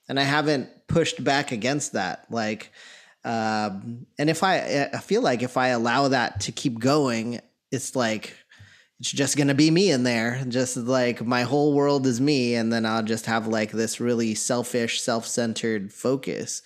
[0.09, 2.25] and I haven't pushed back against that.
[2.31, 2.71] Like,
[3.23, 7.39] um, and if I, I feel like if I allow that to keep going,
[7.71, 8.35] it's like
[8.99, 10.43] it's just gonna be me in there.
[10.47, 14.33] Just like my whole world is me, and then I'll just have like this really
[14.33, 16.63] selfish, self-centered focus.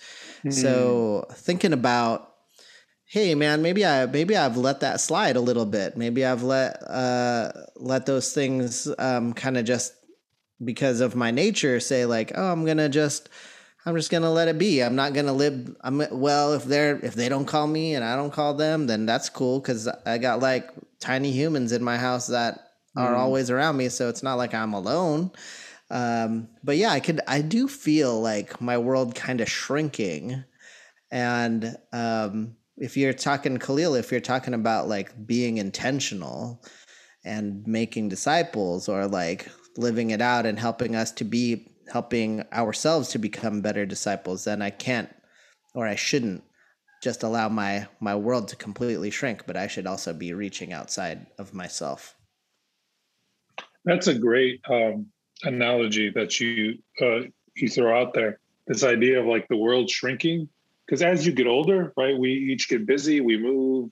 [0.50, 2.33] So thinking about
[3.06, 6.82] hey man maybe i maybe i've let that slide a little bit maybe i've let
[6.88, 9.94] uh let those things um kind of just
[10.64, 13.28] because of my nature say like oh i'm gonna just
[13.84, 17.14] i'm just gonna let it be i'm not gonna live i'm well if they're if
[17.14, 20.40] they don't call me and i don't call them then that's cool because i got
[20.40, 22.60] like tiny humans in my house that
[22.96, 23.18] are Mm.
[23.18, 25.32] always around me, so it's not like I'm alone.
[25.90, 30.44] Um, but yeah, I could I do feel like my world kind of shrinking.
[31.10, 36.64] And um, if you're talking Khalil, if you're talking about like being intentional
[37.24, 43.08] and making disciples or like living it out and helping us to be helping ourselves
[43.10, 45.08] to become better disciples, then I can't
[45.74, 46.42] or I shouldn't
[47.02, 51.26] just allow my my world to completely shrink, but I should also be reaching outside
[51.38, 52.16] of myself.
[53.84, 55.06] That's a great um,
[55.42, 58.40] analogy that you uh, you throw out there.
[58.66, 60.48] This idea of like the world shrinking,
[60.86, 63.90] because as you get older, right, we each get busy, we move,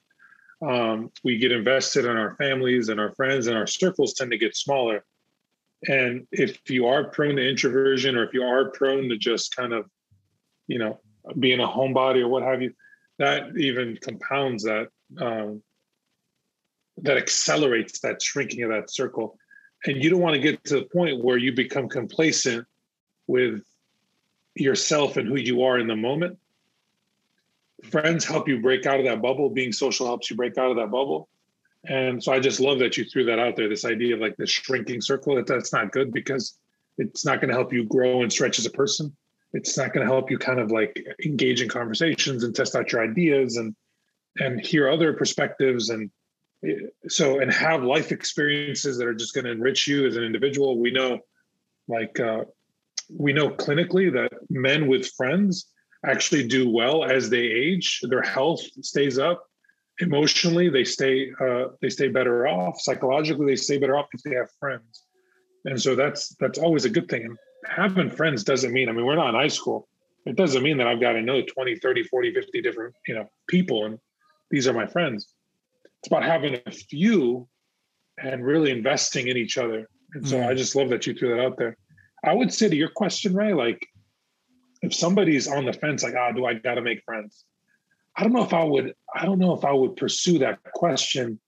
[0.65, 4.37] um, we get invested in our families and our friends, and our circles tend to
[4.37, 5.03] get smaller.
[5.87, 9.73] And if you are prone to introversion, or if you are prone to just kind
[9.73, 9.89] of,
[10.67, 10.99] you know,
[11.39, 12.73] being a homebody or what have you,
[13.19, 14.89] that even compounds that.
[15.19, 15.61] Um,
[16.97, 19.35] that accelerates that shrinking of that circle
[19.85, 22.65] and you don't want to get to the point where you become complacent
[23.27, 23.61] with
[24.55, 26.37] yourself and who you are in the moment
[27.83, 29.49] friends help you break out of that bubble.
[29.49, 31.29] Being social helps you break out of that bubble.
[31.85, 34.37] And so i just love that you threw that out there this idea of like
[34.37, 36.57] the shrinking circle that that's not good because
[36.97, 39.13] it's not going to help you grow and stretch as a person.
[39.51, 42.91] It's not going to help you kind of like engage in conversations and test out
[42.91, 43.75] your ideas and
[44.39, 46.09] and hear other perspectives and
[47.07, 50.79] so and have life experiences that are just going to enrich you as an individual.
[50.79, 51.19] We know
[51.87, 52.45] like uh,
[53.09, 55.67] we know clinically that men with friends
[56.05, 59.45] actually do well as they age their health stays up
[59.99, 64.35] emotionally they stay uh, they stay better off psychologically they stay better off if they
[64.35, 65.03] have friends
[65.65, 69.05] and so that's that's always a good thing and having friends doesn't mean i mean
[69.05, 69.87] we're not in high school
[70.25, 73.29] it doesn't mean that i've got to know 20 30 40 50 different you know
[73.47, 73.99] people and
[74.49, 75.33] these are my friends
[76.03, 77.47] it's about having a few
[78.21, 79.87] and really investing in each other.
[80.13, 80.47] And so Mm.
[80.47, 81.77] I just love that you threw that out there.
[82.23, 83.87] I would say to your question, Ray, like
[84.83, 87.45] if somebody's on the fence, like, ah, do I got to make friends?
[88.15, 91.39] I don't know if I would, I don't know if I would pursue that question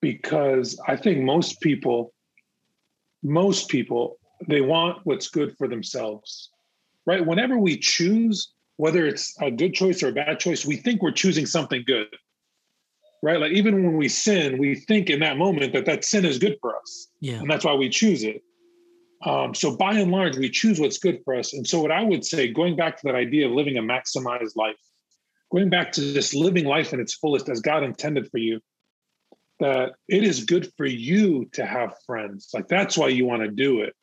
[0.00, 2.12] because I think most people,
[3.22, 4.18] most people,
[4.48, 6.50] they want what's good for themselves,
[7.06, 7.24] right?
[7.24, 11.12] Whenever we choose, whether it's a good choice or a bad choice, we think we're
[11.12, 12.08] choosing something good
[13.22, 13.38] right?
[13.38, 16.58] Like even when we sin, we think in that moment that that sin is good
[16.60, 17.34] for us, Yeah.
[17.34, 18.42] and that's why we choose it.
[19.24, 21.54] Um, so by and large, we choose what's good for us.
[21.54, 24.56] And so what I would say, going back to that idea of living a maximized
[24.56, 24.76] life,
[25.52, 28.60] going back to just living life in its fullest as God intended for you,
[29.60, 32.48] that it is good for you to have friends.
[32.52, 33.94] Like that's why you want to do it.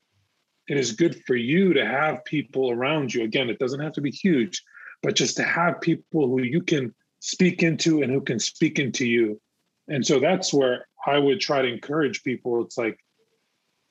[0.70, 3.24] It is good for you to have people around you.
[3.24, 4.64] Again, it doesn't have to be huge,
[5.04, 9.06] but just to have people who you can speak into and who can speak into
[9.06, 9.42] you.
[9.90, 12.64] And so that's where I would try to encourage people.
[12.64, 13.00] It's like,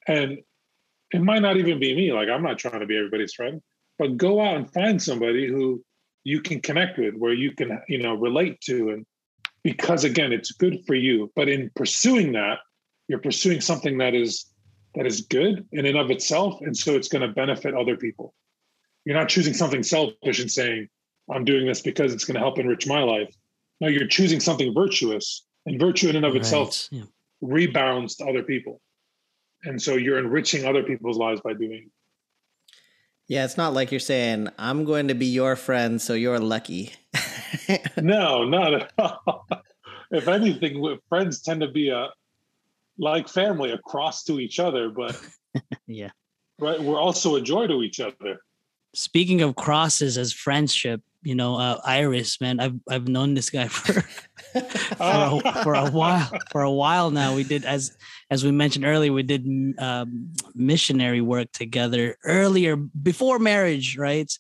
[0.07, 0.39] and
[1.13, 2.13] it might not even be me.
[2.13, 3.63] Like, I'm not trying to be everybody's friend,
[3.99, 5.83] but go out and find somebody who
[6.25, 8.91] you can connect with, where you can, you know, relate to.
[8.91, 9.07] And
[9.63, 11.33] because again, it's good for you.
[11.35, 12.59] But in pursuing that,
[13.09, 14.47] you're pursuing something that is
[14.95, 16.61] that is good in and of itself.
[16.63, 18.35] And so it's going to benefit other people.
[19.05, 20.89] You're not choosing something selfish and saying,
[21.31, 23.35] I'm doing this because it's going to help enrich my life.
[23.81, 27.05] No, you're choosing something virtuous, and virtue in and of itself Yeah.
[27.41, 28.81] rebounds to other people.
[29.65, 31.91] And so you're enriching other people's lives by doing it.
[33.27, 36.93] Yeah, it's not like you're saying, I'm going to be your friend, so you're lucky.
[37.97, 39.47] No, not at all.
[40.11, 42.09] if anything, friends tend to be a
[42.99, 45.19] like family, across to each other, but
[45.87, 46.11] Yeah.
[46.59, 48.39] right, we're also a joy to each other.
[48.95, 53.69] Speaking of crosses as friendship, you know, uh, Iris, man, I've I've known this guy
[53.69, 56.31] for for a, for a while.
[56.51, 57.95] For a while now, we did as
[58.31, 59.45] as we mentioned earlier, we did
[59.79, 64.33] um, missionary work together earlier before marriage, right?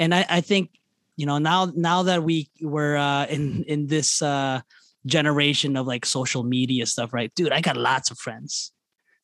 [0.00, 0.70] And I, I think
[1.14, 4.60] you know now now that we were uh, in in this uh,
[5.06, 7.52] generation of like social media stuff, right, dude?
[7.52, 8.72] I got lots of friends.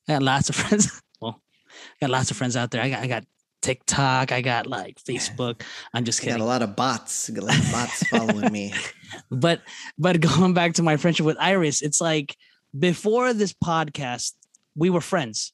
[0.06, 1.02] I got lots of friends.
[1.20, 1.42] well,
[1.74, 2.82] I got lots of friends out there.
[2.82, 3.24] I got I got
[3.60, 4.32] TikTok.
[4.32, 5.62] I got like Facebook.
[5.94, 8.74] I'm just I got a lot of bots, a lot of bots following me.
[9.30, 9.62] but
[9.98, 12.36] but going back to my friendship with Iris, it's like
[12.78, 14.34] before this podcast,
[14.74, 15.52] we were friends,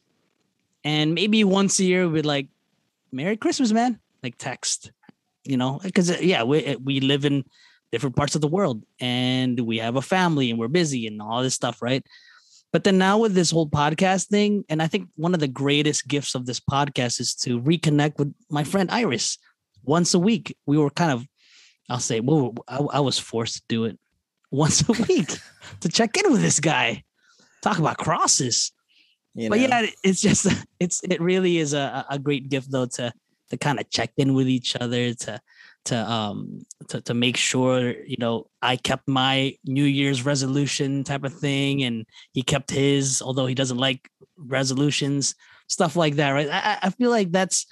[0.84, 2.48] and maybe once a year we'd like,
[3.12, 4.92] "Merry Christmas, man!" Like text,
[5.44, 7.44] you know, because uh, yeah, we uh, we live in
[7.92, 11.42] different parts of the world, and we have a family, and we're busy, and all
[11.42, 12.04] this stuff, right?
[12.72, 16.08] But then now with this whole podcast thing, and I think one of the greatest
[16.08, 19.38] gifts of this podcast is to reconnect with my friend Iris
[19.84, 20.56] once a week.
[20.66, 21.26] We were kind of
[21.88, 23.98] I'll say, well, I, I was forced to do it
[24.50, 25.28] once a week
[25.80, 27.04] to check in with this guy.
[27.62, 28.72] Talk about crosses.
[29.34, 30.46] You but yeah, it's just
[30.80, 33.12] it's it really is a, a great gift though to
[33.50, 35.40] to kind of check in with each other to
[35.86, 41.24] to um to, to make sure you know I kept my New Year's resolution type
[41.24, 45.34] of thing and he kept his although he doesn't like resolutions
[45.68, 47.66] stuff like that right I, I- feel like that's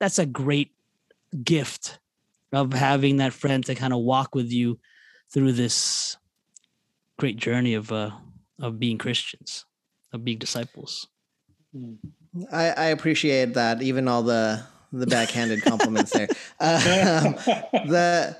[0.00, 0.72] that's a great
[1.44, 1.98] gift
[2.52, 4.78] of having that friend to kind of walk with you
[5.32, 6.16] through this
[7.18, 8.10] great journey of uh
[8.60, 9.64] of being Christians
[10.12, 11.08] of being disciples.
[12.52, 13.82] I, I appreciate that.
[13.82, 16.28] Even all the the backhanded compliments there.
[16.60, 17.34] Um,
[17.88, 18.36] the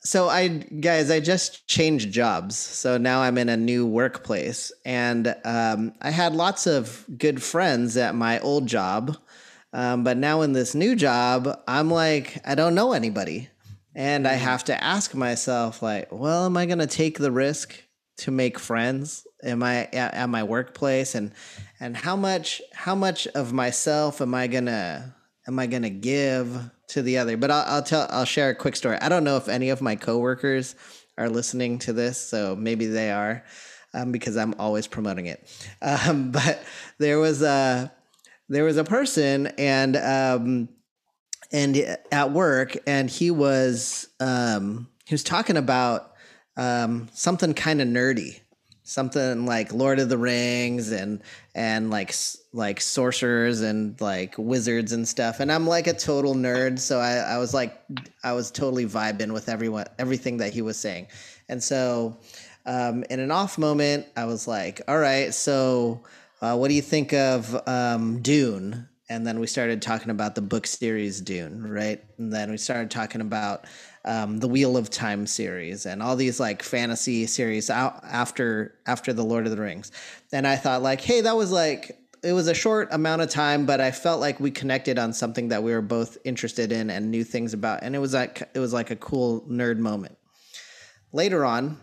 [0.00, 2.56] so I guys, I just changed jobs.
[2.56, 7.96] So now I'm in a new workplace, and um, I had lots of good friends
[7.96, 9.16] at my old job,
[9.72, 13.48] um, but now in this new job, I'm like I don't know anybody,
[13.94, 17.82] and I have to ask myself like, well, am I going to take the risk
[18.18, 19.26] to make friends?
[19.42, 21.32] Am I at, at my workplace and
[21.80, 25.14] and how much how much of myself am I gonna
[25.46, 27.36] am I gonna give to the other?
[27.36, 28.98] But I'll, I'll tell I'll share a quick story.
[29.00, 30.74] I don't know if any of my coworkers
[31.16, 33.44] are listening to this, so maybe they are,
[33.92, 35.48] um, because I'm always promoting it.
[35.82, 36.62] Um, but
[36.98, 37.92] there was a
[38.48, 40.68] there was a person and um,
[41.52, 46.12] and at work, and he was um, he was talking about
[46.56, 48.40] um, something kind of nerdy
[48.84, 51.20] something like Lord of the Rings and
[51.54, 52.14] and like
[52.54, 55.40] like sorcerers and like wizards and stuff.
[55.40, 57.76] And I'm like a total nerd, so I, I was like
[58.22, 61.08] I was totally vibing with everyone everything that he was saying.
[61.48, 62.16] And so
[62.64, 66.04] um, in an off moment, I was like, "All right, so
[66.40, 70.40] uh, what do you think of um, Dune?" And then we started talking about the
[70.40, 72.02] book series Dune, right?
[72.18, 73.66] And then we started talking about
[74.04, 79.12] um, the Wheel of Time series and all these like fantasy series out after after
[79.12, 79.90] the Lord of the Rings.
[80.32, 83.66] And I thought like, hey, that was like it was a short amount of time,
[83.66, 87.10] but I felt like we connected on something that we were both interested in and
[87.10, 90.16] knew things about, and it was like it was like a cool nerd moment.
[91.12, 91.78] Later on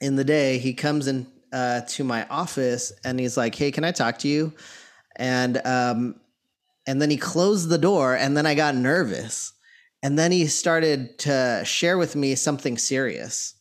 [0.00, 3.84] in the day, he comes in uh, to my office and he's like, "Hey, can
[3.84, 4.52] I talk to you?"
[5.16, 6.20] And um,
[6.86, 9.52] and then he closed the door, and then I got nervous
[10.02, 13.54] and then he started to share with me something serious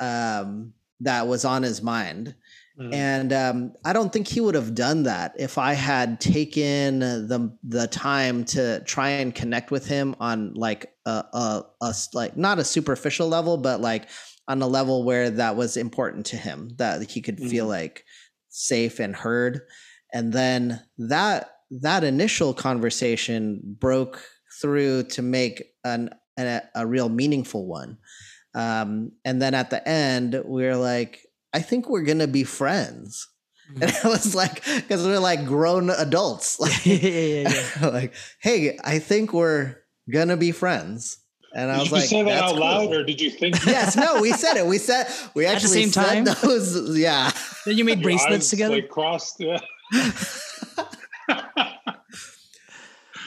[0.00, 2.34] um, that was on his mind.
[2.78, 2.94] Mhm.
[2.94, 7.52] and um, i don't think he would have done that if i had taken the
[7.62, 12.64] the time to try and connect with him on like a a like not a
[12.64, 14.08] superficial level but like
[14.48, 18.04] on a level where that was important to him that he could feel like
[18.48, 19.60] safe and heard.
[20.12, 24.20] And then that that initial conversation broke
[24.60, 27.98] through to make an, a, a real meaningful one
[28.54, 31.20] um, and then at the end we are like
[31.52, 33.28] i think we're gonna be friends
[33.80, 37.86] and i was like because we're like grown adults like, yeah, yeah, yeah.
[37.88, 39.76] like hey i think we're
[40.10, 41.18] gonna be friends
[41.54, 43.64] and i Did was you like say that "That's out loud, or did you think?
[43.66, 46.36] yes no we said it we said we the actually same said time?
[46.42, 47.30] those yeah
[47.66, 48.74] Then you made your bracelets eyes, together.
[48.76, 49.38] like crossed.
[49.40, 49.58] Yeah.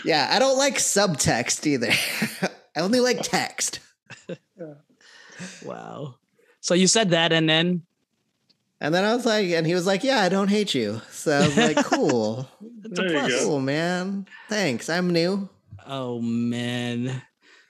[0.05, 1.89] yeah i don't like subtext either
[2.75, 3.79] i only like text
[5.65, 6.15] wow.
[6.61, 7.83] So you said that, and then
[8.79, 11.31] And then I was like, and he was like, "Yeah, I don't hate you." So
[11.31, 12.47] I was like, "Cool,
[12.83, 13.31] it's There you plus.
[13.31, 13.45] go.
[13.47, 14.25] cool, man.
[14.49, 14.89] Thanks.
[14.89, 15.49] I'm new."
[15.85, 17.21] Oh man.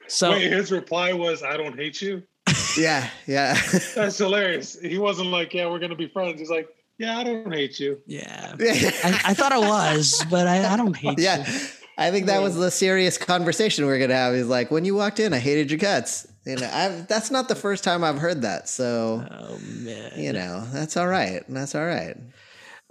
[0.08, 2.24] So Wait, his reply was, "I don't hate you."
[2.76, 3.54] Yeah, yeah,
[3.96, 4.80] That's hilarious.
[4.82, 8.02] He wasn't like, "Yeah, we're gonna be friends." He's like, "Yeah, I don't hate you."
[8.08, 8.90] yeah, yeah.
[9.04, 11.48] I, I thought I was, but I, I don't hate yeah.
[11.48, 11.54] you.
[12.00, 14.34] I think that was the serious conversation we are gonna have.
[14.34, 17.48] He's like, "When you walked in, I hated your guts." You know, I've, that's not
[17.48, 18.68] the first time I've heard that.
[18.68, 20.12] So Oh man.
[20.18, 21.44] you know, that's all right.
[21.48, 22.18] That's all right.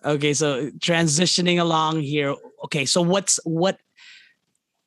[0.04, 2.34] Okay, so transitioning along here.
[2.64, 3.78] Okay, so what's what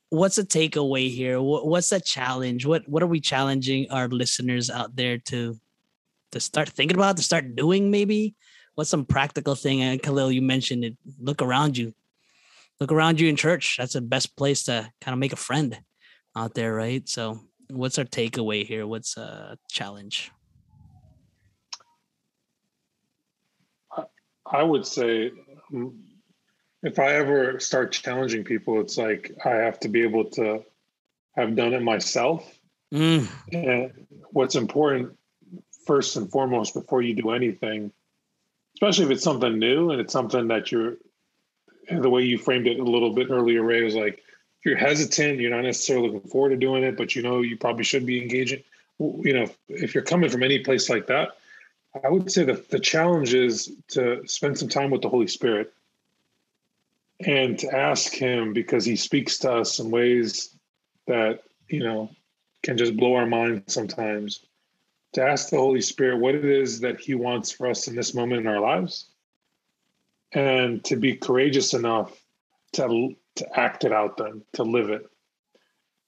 [0.10, 1.42] what's a takeaway here?
[1.42, 2.66] What, what's the challenge?
[2.66, 5.60] What what are we challenging our listeners out there to
[6.32, 8.36] to start thinking about, to start doing maybe?
[8.76, 9.82] What's some practical thing?
[9.82, 10.98] And Khalil, you mentioned it.
[11.20, 11.94] Look around you.
[12.80, 13.78] Look around you in church.
[13.78, 15.80] That's the best place to kind of make a friend
[16.36, 17.08] out there, right?
[17.08, 18.86] So what's our takeaway here?
[18.88, 20.32] What's a challenge?
[24.46, 25.32] I would say
[25.72, 25.94] mm,
[26.84, 30.64] if I ever start challenging people, it's like I have to be able to
[31.36, 32.60] have done it myself.
[32.94, 35.18] Mm, And what's important,
[35.86, 37.92] first and foremost, before you do anything,
[38.76, 40.98] especially if it's something new and it's something that you're,
[41.90, 44.22] the way you framed it a little bit earlier, Ray, was like,
[44.66, 47.84] you're hesitant, you're not necessarily looking forward to doing it, but you know you probably
[47.84, 48.64] should be engaging.
[49.00, 51.38] You know, if you're coming from any place like that,
[52.04, 55.74] I would say that the challenge is to spend some time with the Holy Spirit
[57.26, 60.56] and to ask him because he speaks to us in ways
[61.08, 62.10] that you know
[62.64, 64.46] can just blow our mind sometimes
[65.14, 68.14] to ask the holy spirit what it is that he wants for us in this
[68.14, 69.06] moment in our lives
[70.34, 72.22] and to be courageous enough
[72.74, 75.08] to to act it out then to live it.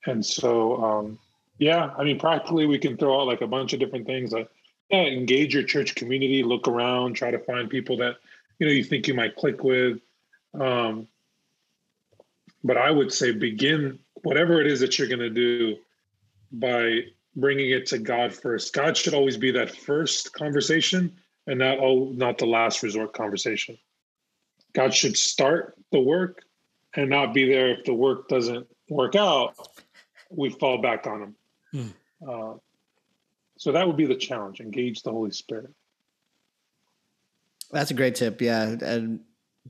[0.05, 1.19] And so um
[1.59, 4.47] yeah i mean practically we can throw out like a bunch of different things like
[4.91, 8.15] yeah engage your church community look around try to find people that
[8.59, 9.99] you know you think you might click with.
[10.59, 11.07] Um
[12.63, 15.77] but i would say begin whatever it is that you're going to do
[16.51, 17.01] by
[17.35, 18.73] bringing it to god first.
[18.73, 21.15] God should always be that first conversation
[21.45, 23.77] and not all not the last resort conversation.
[24.73, 26.41] God should start the work
[26.97, 29.55] and not be there if the work doesn't work out
[30.29, 31.35] we fall back on him
[31.71, 31.87] Hmm.
[32.29, 32.53] uh,
[33.57, 35.71] so that would be the challenge engage the holy spirit
[37.71, 38.41] That's a great tip.
[38.41, 38.63] Yeah.
[38.81, 39.19] And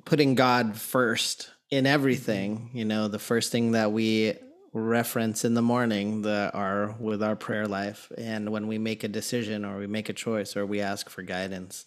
[0.05, 4.33] putting God first in everything, you know, the first thing that we
[4.71, 8.11] reference in the morning, the our with our prayer life.
[8.15, 11.23] And when we make a decision or we make a choice or we ask for
[11.23, 11.85] guidance.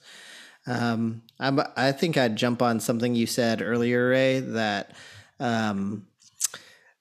[0.66, 4.90] Um, I'm, I think I'd jump on something you said earlier, Ray, that
[5.40, 6.06] um,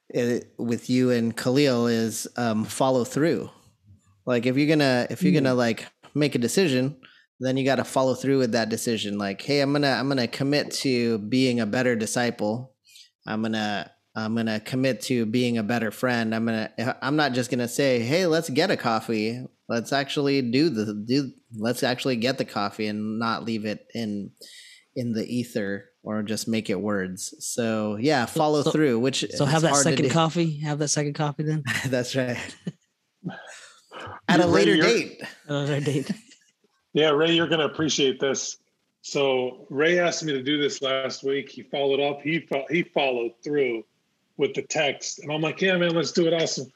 [0.09, 3.49] it, with you and Khalil is um, follow through.
[4.25, 6.95] Like if you're gonna if you're gonna like make a decision,
[7.39, 9.17] then you got to follow through with that decision.
[9.17, 12.73] Like, hey, I'm gonna I'm gonna commit to being a better disciple.
[13.27, 16.33] I'm gonna I'm gonna commit to being a better friend.
[16.33, 16.71] I'm gonna
[17.01, 19.45] I'm not just gonna say, hey, let's get a coffee.
[19.67, 21.31] Let's actually do the do.
[21.55, 24.31] Let's actually get the coffee and not leave it in
[24.95, 27.35] in the ether or just make it words.
[27.39, 28.99] So yeah, follow so- through.
[28.99, 30.57] Which So have that second coffee.
[30.61, 31.63] Have that second coffee then.
[31.85, 32.37] That's right.
[34.27, 35.21] At a Ray, later you're- date.
[35.47, 36.11] Another date.
[36.93, 38.57] Yeah, Ray, you're going to appreciate this.
[39.03, 41.47] So Ray asked me to do this last week.
[41.47, 42.19] He followed up.
[42.23, 43.83] He fo- he followed through
[44.37, 46.73] with the text, and I'm like, "Yeah, man, let's do it." Awesome.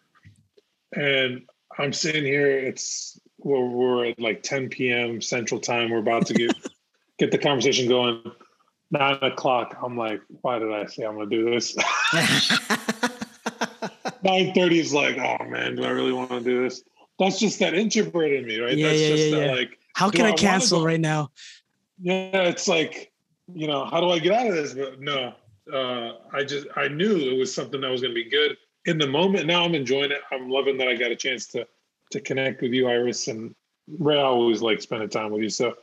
[0.95, 1.41] And
[1.79, 2.47] I'm sitting here.
[2.59, 5.19] It's we're, we're at like 10 p.m.
[5.19, 5.89] Central Time.
[5.89, 6.53] We're about to get
[7.17, 8.21] get the conversation going.
[8.91, 9.77] Nine o'clock.
[9.81, 11.75] I'm like, "Why did I say I'm going to do this?"
[14.23, 16.83] 9:30 is like, "Oh man, do I really want to do this?"
[17.19, 18.77] That's just that introvert in me, right?
[18.77, 19.53] Yeah, That's yeah, just yeah, that yeah.
[19.53, 21.31] like How can I I cancel right now?
[22.03, 23.11] yeah it's like
[23.53, 25.33] you know how do i get out of this but no
[25.73, 28.97] uh i just i knew it was something that was going to be good in
[28.97, 31.65] the moment now i'm enjoying it i'm loving that i got a chance to
[32.11, 33.55] to connect with you iris and
[33.99, 35.75] ray I always like spending time with you so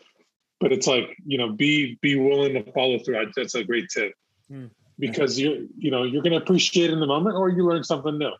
[0.60, 4.12] but it's like you know be be willing to follow through that's a great tip
[4.48, 4.66] Hmm.
[4.98, 7.84] because you're you know you're going to appreciate it in the moment or you learn
[7.84, 8.32] something new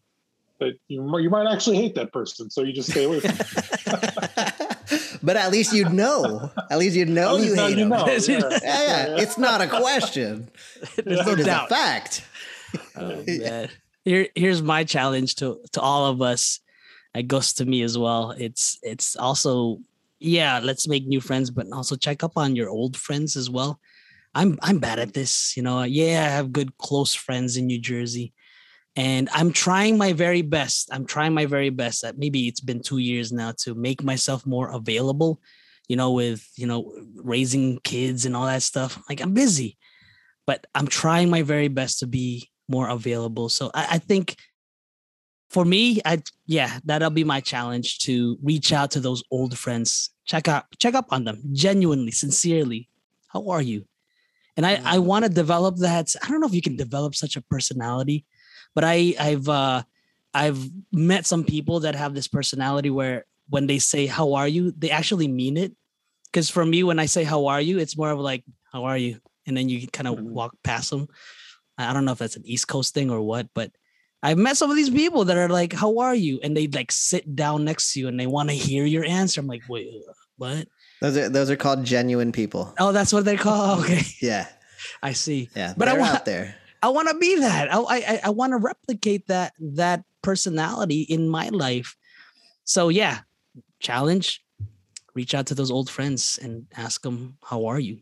[0.59, 3.31] but you, mi- you might actually hate that person so you just stay away from
[3.31, 5.21] it.
[5.23, 6.51] but at least you'd know.
[6.71, 7.89] At least you'd know least you hate you him.
[7.91, 8.59] know, Yeah, yeah.
[8.63, 10.51] yeah, It's not a question.
[11.05, 11.69] There's no It is a doubt.
[11.71, 12.25] fact.
[12.97, 13.69] Oh, man.
[14.05, 16.61] Here, here's my challenge to to all of us.
[17.15, 18.33] It goes to me as well.
[18.37, 19.81] It's it's also
[20.21, 20.61] yeah.
[20.63, 23.81] Let's make new friends, but also check up on your old friends as well.
[24.35, 25.57] I'm I'm bad at this.
[25.57, 25.83] You know.
[25.83, 28.33] Yeah, I have good close friends in New Jersey,
[28.95, 30.91] and I'm trying my very best.
[30.93, 32.03] I'm trying my very best.
[32.03, 35.41] That maybe it's been two years now to make myself more available.
[35.89, 39.03] You know, with you know raising kids and all that stuff.
[39.09, 39.79] Like I'm busy,
[40.47, 43.49] but I'm trying my very best to be more available.
[43.49, 44.37] So I, I think
[45.51, 50.11] for me, I yeah, that'll be my challenge to reach out to those old friends,
[50.25, 52.89] check out, check up on them, genuinely, sincerely.
[53.29, 53.85] How are you?
[54.57, 56.15] And I I want to develop that.
[56.23, 58.25] I don't know if you can develop such a personality,
[58.75, 59.83] but I I've uh
[60.33, 64.73] I've met some people that have this personality where when they say how are you,
[64.79, 65.73] they actually mean it.
[66.27, 68.97] Because for me, when I say how are you, it's more of like how are
[68.99, 70.31] you, and then you kind of Mhm.
[70.31, 71.09] walk past them.
[71.77, 73.73] I don't know if that's an East Coast thing or what, but
[74.23, 76.93] I've met some of these people that are like, "How are you?" and they like
[76.93, 79.41] sit down next to you and they want to hear your answer.
[79.41, 79.89] I'm like, "Wait,
[80.37, 80.69] what?"
[81.01, 82.75] Those are those are called genuine people.
[82.79, 83.81] Oh, that's what they call.
[83.81, 84.47] Okay, Yeah,
[85.03, 85.49] I see.
[85.57, 85.73] yeah.
[85.77, 86.57] But I want- out there.
[86.83, 87.73] I want to be that.
[87.73, 91.97] I I, I want to replicate that that personality in my life.
[92.65, 93.21] So yeah,
[93.81, 94.43] challenge.
[95.15, 98.01] Reach out to those old friends and ask them, "How are you?"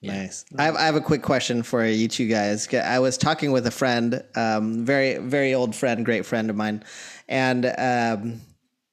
[0.00, 0.22] Yeah.
[0.22, 0.46] Nice.
[0.56, 2.72] I have, I have a quick question for you two guys.
[2.72, 6.84] I was talking with a friend, um, very very old friend, great friend of mine,
[7.28, 8.40] and um,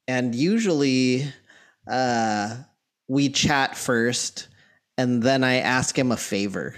[0.07, 1.31] and usually
[1.89, 2.57] uh,
[3.07, 4.49] we chat first,
[4.97, 6.75] and then I ask him a favor.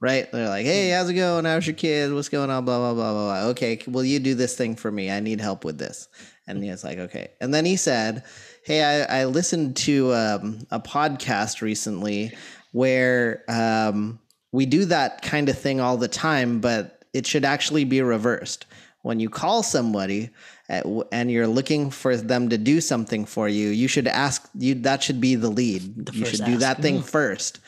[0.00, 0.30] Right?
[0.30, 1.44] They're like, "Hey, how's it going?
[1.44, 2.12] How's your kid?
[2.12, 2.64] What's going on?
[2.64, 5.10] Blah blah blah blah blah." Okay, will you do this thing for me?
[5.10, 6.08] I need help with this.
[6.46, 8.24] And he was like, "Okay." And then he said,
[8.64, 12.32] "Hey, I, I listened to um, a podcast recently."
[12.72, 14.18] Where um,
[14.52, 18.66] we do that kind of thing all the time, but it should actually be reversed.
[19.02, 20.30] When you call somebody
[20.68, 25.02] and you're looking for them to do something for you, you should ask you that
[25.02, 26.06] should be the lead.
[26.06, 27.02] The you first should do that thing yeah.
[27.02, 27.60] first.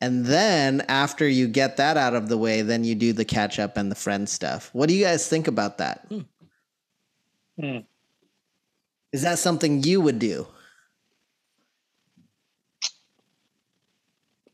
[0.00, 3.58] And then after you get that out of the way, then you do the catch
[3.58, 4.70] up and the friend stuff.
[4.72, 6.06] What do you guys think about that?
[6.10, 6.22] Is
[7.60, 7.78] Hmm.
[9.12, 10.46] that something you would do?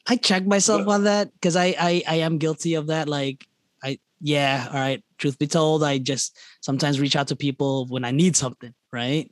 [0.06, 3.08] I check myself on that because I, I I am guilty of that.
[3.08, 3.46] Like
[3.82, 5.02] I yeah, all right.
[5.18, 9.30] Truth be told, I just sometimes reach out to people when I need something, right?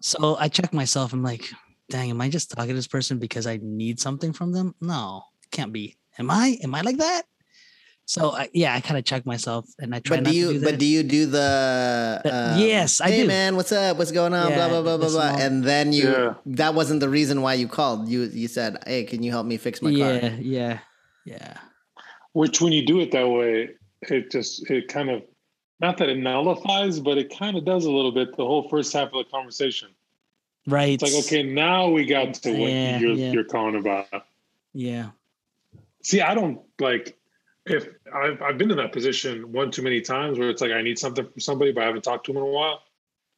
[0.00, 1.12] So I check myself.
[1.12, 1.50] I'm like,
[1.88, 4.74] dang, am I just talking to this person because I need something from them?
[4.80, 5.22] No,
[5.52, 5.96] can't be.
[6.18, 6.58] Am I?
[6.62, 7.22] Am I like that?
[8.04, 10.46] So I, yeah, I kind of check myself and I try But not do you
[10.48, 10.70] to do that.
[10.72, 13.28] but do you do the But um, yes, I hey do.
[13.28, 13.96] man, what's up?
[13.96, 14.48] What's going on?
[14.48, 15.36] blah Yeah, blah blah blah the blah.
[15.38, 16.34] And then you Yeah.
[16.46, 18.08] that wasn't the reason why you called.
[18.08, 20.28] You you said, Hey, can you help me fix my yeah, car?
[20.28, 20.78] yeah, yeah.
[21.24, 21.56] Yeah.
[22.32, 23.70] Which, when you do it that way,
[24.02, 25.22] it just it kind of
[25.80, 28.92] not that it nullifies, but it kind of does a little bit the whole first
[28.92, 29.88] half of the conversation.
[30.66, 31.00] Right.
[31.00, 33.32] It's like, okay, now we got to what Yeah, you're yeah.
[33.32, 34.06] you're calling about.
[34.74, 35.10] Yeah.
[36.02, 37.16] See, I don't like
[37.66, 40.82] if I've I've been in that position one too many times where it's like I
[40.82, 42.82] need something from somebody, but I haven't talked to them in a while.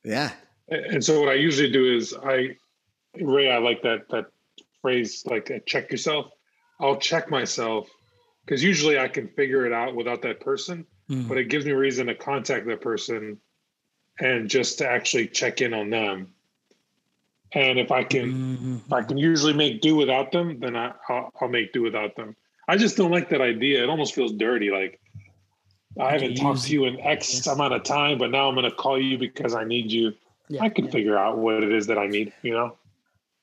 [0.02, 0.32] Yeah.
[0.68, 2.56] And so what I usually do is I
[3.20, 4.26] Ray, I like that that
[4.80, 6.30] phrase like uh, check yourself.
[6.80, 7.88] I'll check myself
[8.44, 11.28] because usually I can figure it out without that person, Mm.
[11.28, 13.38] but it gives me a reason to contact that person
[14.18, 16.32] and just to actually check in on them.
[17.52, 18.86] And if I can Mhm.
[18.86, 22.16] if I can usually make do without them, then I, I'll, I'll make do without
[22.16, 22.36] them.
[22.68, 23.82] I just don't like that idea.
[23.82, 24.70] It almost feels dirty.
[24.70, 25.00] Like
[26.00, 28.74] I haven't talked to you in X amount of time, but now I'm going to
[28.74, 30.14] call you because I need you.
[30.48, 30.90] Yeah, I can yeah.
[30.90, 32.76] figure out what it is that I need, you know.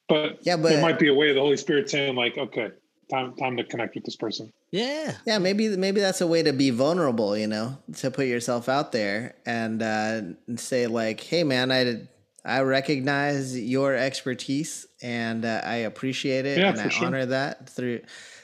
[0.08, 2.72] But Yeah, but there might be a way of the Holy Spirit saying, like, okay,
[3.10, 4.52] time time to connect with this person.
[4.72, 5.16] Yeah.
[5.26, 8.92] yeah, maybe maybe that's a way to be vulnerable, you know, to put yourself out
[8.92, 12.08] there and uh, and say like, "Hey, man, I did,
[12.46, 17.08] I recognize your expertise and uh, I appreciate it Yeah, and I sure.
[17.08, 18.02] honor that through."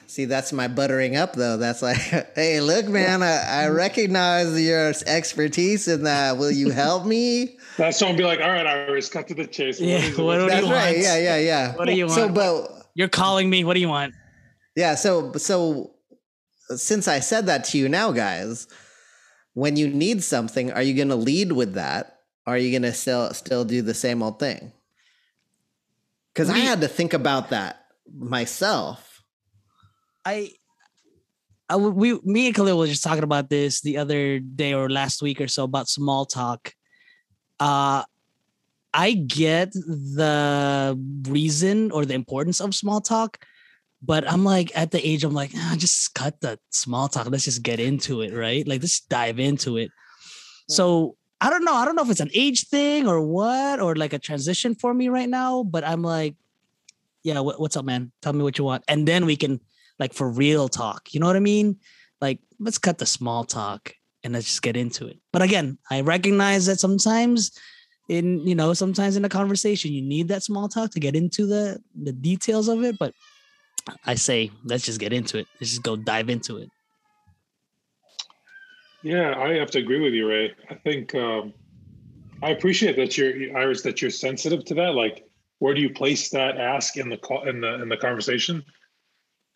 [0.09, 1.57] See, that's my buttering up though.
[1.57, 1.97] That's like,
[2.35, 6.37] "Hey, look, man, I, I recognize your expertise in that.
[6.37, 9.45] Will you help me?" That's so I'll be like, all right, Iris, cut to the
[9.45, 9.79] chase.
[9.81, 10.21] Yeah, is it?
[10.23, 10.95] what do What's- That's you right.
[10.95, 10.97] want?
[10.99, 11.75] Yeah, yeah, yeah.
[11.75, 12.35] What do you So, want?
[12.35, 13.63] but You're calling me.
[13.65, 14.13] What do you want?
[14.75, 15.91] Yeah, so so
[16.75, 18.67] since I said that to you now, guys,
[19.53, 22.13] when you need something, are you going to lead with that?
[22.45, 24.71] Or are you going to still still do the same old thing?
[26.33, 27.83] Because I had to think about that
[28.17, 29.03] myself.
[30.27, 30.51] I,
[31.69, 35.21] I we me and Khalil were just talking about this the other day or last
[35.21, 36.73] week or so about small talk.
[37.59, 38.03] Uh
[38.93, 40.97] I get the
[41.29, 43.45] reason or the importance of small talk,
[44.01, 47.29] but I'm like at the age I'm like, ah, just cut the small talk.
[47.29, 48.67] Let's just get into it, right?
[48.67, 49.91] Like let's dive into it.
[50.67, 51.75] So I don't know.
[51.75, 54.93] I don't know if it's an age thing or what, or like a transition for
[54.93, 55.63] me right now.
[55.63, 56.35] But I'm like,
[57.23, 58.11] yeah, what, what's up, man?
[58.21, 59.61] Tell me what you want, and then we can
[59.99, 61.13] like for real talk.
[61.13, 61.77] You know what I mean?
[62.21, 63.93] Like let's cut the small talk
[64.23, 65.17] and let's just get into it.
[65.31, 67.51] But again, I recognize that sometimes
[68.09, 71.45] in you know sometimes in a conversation you need that small talk to get into
[71.45, 72.97] the the details of it.
[72.97, 73.13] But
[74.05, 75.47] I say let's just get into it.
[75.59, 76.69] Let's just go dive into it.
[79.03, 80.53] Yeah, I have to agree with you, Ray.
[80.69, 81.53] I think um,
[82.41, 84.95] I appreciate that you're Iris, that you're sensitive to that.
[84.95, 85.23] Like,
[85.59, 88.63] where do you place that ask in the call in the in the conversation?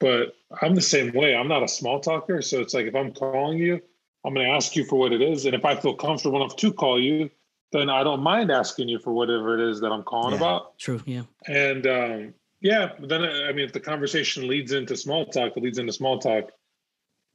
[0.02, 1.36] But I'm the same way.
[1.36, 3.80] I'm not a small talker, so it's like if I'm calling you,
[4.26, 6.56] I'm going to ask you for what it is, and if I feel comfortable enough
[6.58, 7.30] to call you,
[7.72, 10.38] then I don't mind asking you for whatever it is that I'm calling Yeah.
[10.38, 10.78] about.
[10.78, 11.02] True.
[11.06, 11.24] Yeah.
[11.48, 15.64] And um, yeah, but then I mean, if the conversation leads into small talk, it
[15.64, 16.52] leads into small talk.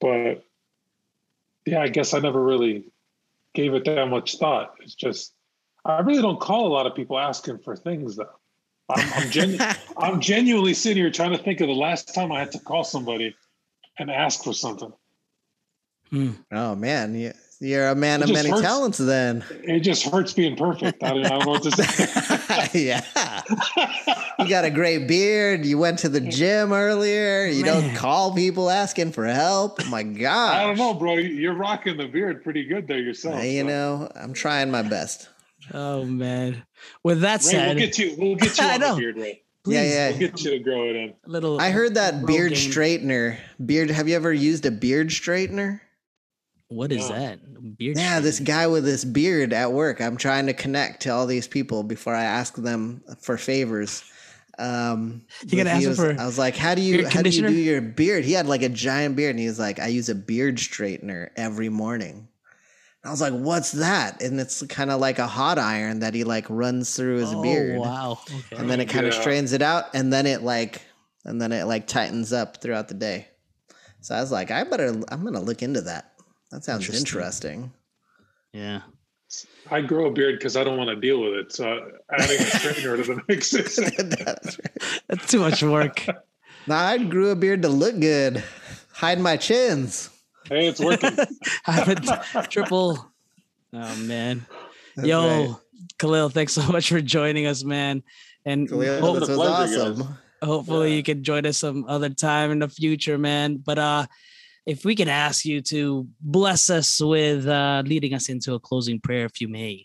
[0.00, 0.44] But
[1.64, 2.84] yeah, I guess I never really
[3.54, 4.74] gave it that much thought.
[4.80, 5.32] It's just
[5.84, 8.38] I really don't call a lot of people asking for things though.
[8.88, 9.58] I'm, I'm, genu-
[9.96, 12.84] I'm genuinely sitting here trying to think of the last time I had to call
[12.84, 13.34] somebody
[13.98, 14.92] and ask for something.
[16.10, 16.30] Hmm.
[16.52, 18.62] oh man, you, you're a man It of many hurts.
[18.62, 19.42] talents then.
[19.50, 21.02] It just hurts being perfect.
[21.02, 22.68] I don't, I don't know what to say.
[22.86, 23.42] yeah.
[24.38, 25.64] You got a great beard.
[25.64, 27.46] You went to the gym earlier.
[27.46, 29.80] You don't call people asking for help.
[29.82, 30.56] Oh my god.
[30.56, 31.14] I don't know, bro.
[31.14, 33.42] You're rocking the beard pretty good there yourself.
[33.42, 33.66] You so.
[33.66, 35.28] know, I'm trying my best.
[35.72, 36.64] Oh man.
[37.02, 38.14] With that Ray, said, we'll get you.
[38.18, 38.94] We'll get you I on know.
[38.94, 39.42] the beard, Ray.
[39.64, 40.10] please, Yeah, yeah.
[40.10, 41.14] We'll get you to grow it in.
[41.24, 41.60] a little.
[41.60, 42.70] I heard that road beard game.
[42.70, 43.38] straightener.
[43.64, 43.90] Beard.
[43.90, 45.80] Have you ever used a beard straightener?
[46.68, 47.14] What is No.
[47.16, 47.76] that?
[47.78, 47.96] Beard.
[47.96, 50.00] Yeah, this guy with this beard at work.
[50.00, 54.02] I'm trying to connect to all these people before I ask them for favors.
[54.58, 57.46] Um, You gonna ask was- for I was like, "How do you how do you
[57.46, 60.08] do your beard?" He had like a giant beard, and he was like, "I use
[60.08, 62.28] a beard straightener every morning."
[63.06, 66.24] I was like, "What's that?" And it's kind of like a hot iron that he
[66.24, 68.18] like runs through his oh, beard, Wow.
[68.24, 68.56] Okay.
[68.56, 69.20] and then it kind of Yeah.
[69.20, 70.82] straightens it out, and then it like,
[71.24, 73.28] and then it like tightens up throughout the day.
[74.00, 76.12] So I was like, "I better, I'm gonna look into that."
[76.50, 77.00] That sounds Interesting.
[77.62, 77.72] interesting.
[78.52, 78.80] yeah.
[79.68, 81.52] I grow a beard because I don't want to deal with it.
[81.52, 81.66] So
[82.12, 83.74] adding a straightener doesn't make sense.
[83.76, 85.00] That's right.
[85.08, 86.06] That's too much work.
[86.68, 88.42] Nah, I grew a beard to look good,
[88.92, 90.10] hide my chins.
[90.48, 91.16] Hey, it's working.
[91.66, 92.08] I haven't
[92.50, 93.10] triple.
[93.72, 94.46] Oh man.
[94.96, 95.56] That's Yo, right.
[95.98, 98.02] Khalil, thanks so much for joining us, man.
[98.44, 100.00] And Khalil, hope- this was pleasure, guys.
[100.00, 100.18] awesome.
[100.42, 100.96] hopefully Yeah.
[100.96, 103.56] you can join us some other time in the future, man.
[103.58, 104.06] But uh
[104.66, 109.00] if we can ask you to bless us with uh leading us into a closing
[109.00, 109.84] prayer, if you may.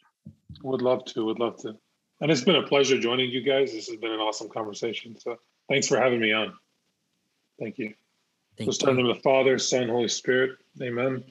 [0.63, 1.25] would love to.
[1.25, 1.75] Would love to.
[2.21, 3.73] And it's been a pleasure joining you guys.
[3.73, 5.17] This has been an awesome conversation.
[5.19, 5.37] So
[5.69, 6.53] thanks for having me on.
[7.59, 7.93] Thank you.
[8.61, 10.51] Thank We'll start in the name of the Father, Son, Holy Spirit.
[10.79, 11.23] Amen.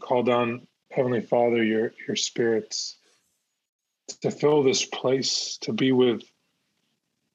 [0.00, 2.96] Call down, Heavenly Father, your your spirits
[4.22, 6.22] to fill this place, to be with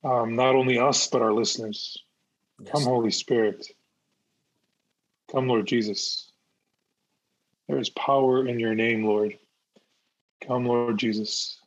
[0.03, 2.03] um, not only us but our listeners.
[2.65, 3.67] Come, Holy Spirit.
[5.31, 6.31] Come, Lord Jesus.
[7.67, 9.37] There is power in your name, Lord.
[10.47, 11.61] Come, Lord Jesus.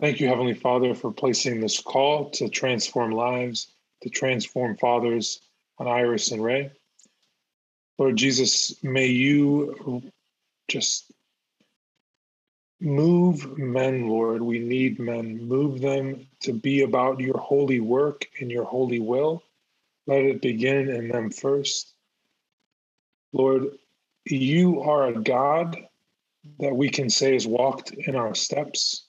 [0.00, 3.70] Thank you, Heavenly Father, for placing this call to transform lives,
[4.02, 5.40] to transform fathers
[5.80, 6.70] on Iris and Ray.
[7.98, 10.02] Lord Jesus, may you
[10.68, 11.10] just
[12.80, 14.42] move men, Lord.
[14.42, 15.48] We need men.
[15.48, 19.42] Move them to be about your holy work and your holy will.
[20.06, 21.94] Let it begin in them first.
[23.32, 23.78] Lord,
[24.26, 25.76] you are a God
[26.58, 29.06] that we can say has walked in our steps.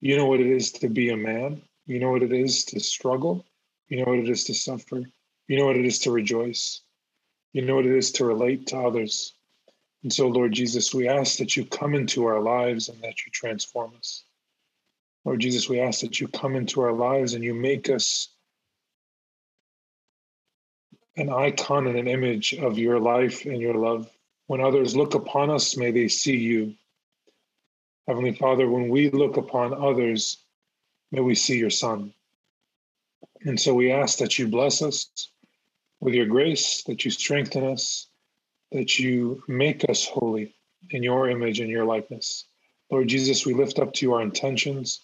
[0.00, 1.62] You know what it is to be a man.
[1.86, 3.44] You know what it is to struggle.
[3.88, 5.04] You know what it is to suffer.
[5.48, 6.82] You know what it is to rejoice.
[7.54, 9.34] You know what it is to relate to others.
[10.02, 13.32] And so, Lord Jesus, we ask that you come into our lives and that you
[13.32, 14.24] transform us.
[15.24, 18.28] Lord Jesus, we ask that you come into our lives and you make us
[21.16, 24.08] an icon and an image of your life and your love.
[24.46, 26.74] When others look upon us, may they see you.
[28.06, 30.38] Heavenly Father, when we look upon others,
[31.10, 32.12] may we see your Son.
[33.40, 35.30] And so we ask that you bless us
[36.00, 38.06] with your grace, that you strengthen us,
[38.72, 40.54] that you make us holy
[40.90, 42.44] in your image and your likeness.
[42.90, 45.00] Lord Jesus, we lift up to you our intentions.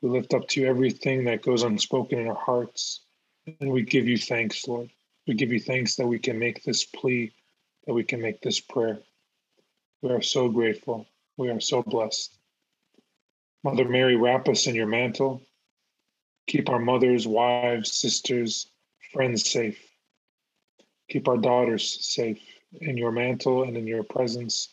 [0.00, 3.00] We lift up to you everything that goes unspoken in our hearts.
[3.60, 4.90] And we give you thanks, Lord.
[5.26, 7.32] We give you thanks that we can make this plea,
[7.86, 9.00] that we can make this prayer.
[10.02, 11.06] We are so grateful.
[11.36, 12.36] We are so blessed.
[13.64, 15.42] Mother Mary, wrap us in your mantle.
[16.46, 18.68] Keep our mothers, wives, sisters,
[19.12, 19.85] friends safe.
[21.08, 22.40] Keep our daughters safe
[22.80, 24.68] in your mantle and in your presence.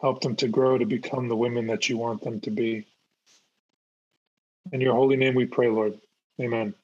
[0.00, 2.86] Help them to grow to become the women that you want them to be.
[4.72, 5.98] In your holy name we pray, Lord.
[6.40, 6.74] Amen.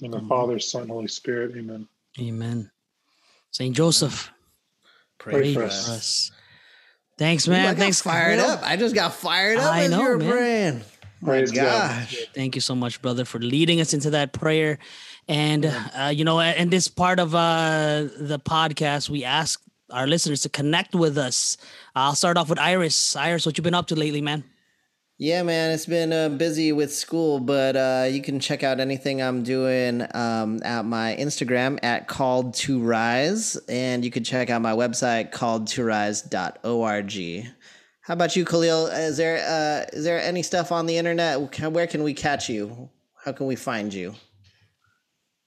[0.00, 0.28] In the Amen.
[0.28, 1.56] Father, Son, Holy Spirit.
[1.56, 1.88] Amen.
[2.18, 2.70] Amen.
[3.50, 4.30] Saint Joseph,
[5.18, 5.88] Pray, Pray for for us.
[5.88, 6.32] us.
[7.16, 7.74] Thanks, Ooh, I man.
[7.76, 8.50] got Thanks, fired Khalil.
[8.52, 8.60] up.
[8.62, 10.30] I just got fired up I as know, you were man.
[10.30, 10.80] praying.
[11.24, 12.06] My Praise God.
[12.34, 14.78] Thank you so much, brother, for leading us into that prayer.
[15.26, 15.64] And
[15.98, 20.50] uh, you know, in this part of uh, the podcast, we ask our listeners to
[20.50, 21.56] connect with us.
[21.94, 23.16] I'll start off with Iris.
[23.16, 24.44] Iris, what you been up to lately, man?
[25.16, 29.22] Yeah, man, it's been uh, busy with school, but uh, you can check out anything
[29.22, 34.60] I'm doing um, at my Instagram at called to rise, and you can check out
[34.60, 37.53] my website called to rise.org.
[38.04, 38.88] How about you, Khalil?
[38.88, 41.40] Is there uh, is there any stuff on the internet?
[41.72, 42.90] Where can we catch you?
[43.24, 44.14] How can we find you?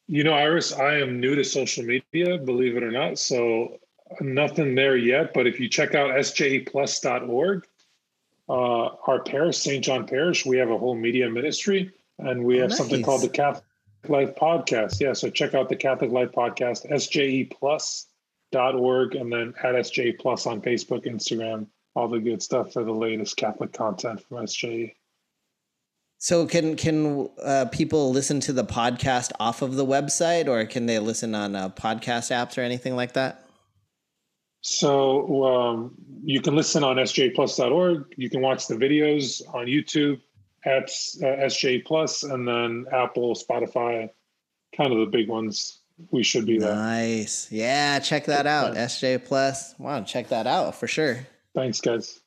[0.07, 3.19] You know, Iris, I am new to social media, believe it or not.
[3.19, 3.77] So
[4.21, 5.35] nothing there yet.
[5.35, 7.67] But if you check out sjeplus.org,
[8.49, 9.83] uh, our parish, St.
[9.83, 13.29] John Parish, we have a whole media ministry and we Oh, have something called the
[13.29, 13.63] Catholic
[14.07, 14.99] Life Podcast.
[14.99, 15.13] Yeah.
[15.13, 21.05] So check out the Catholic Life Podcast, sjeplus.org, and then at SJ Plus on Facebook,
[21.05, 21.67] Instagram,
[21.97, 24.37] all the good stuff for the latest Catholic content from.
[24.37, 24.93] SJE.
[26.19, 30.85] So can can uh, people listen to the podcast off of the website, or can
[30.85, 33.45] they listen on uh, podcast apps or anything like that?
[34.61, 38.13] So um, you can listen on sjplus.org.
[38.15, 40.21] You can watch the videos on YouTube
[40.65, 44.09] at uh, SJ Plus, and then Apple, Spotify,
[44.75, 45.81] kind of the big ones.
[46.11, 46.75] We should be there.
[46.75, 47.51] Nice.
[47.51, 48.75] Yeah, check that out.
[48.75, 49.73] SJ Plus.
[49.79, 51.25] Wow, check that out for sure.
[51.57, 52.19] Thanks, guys.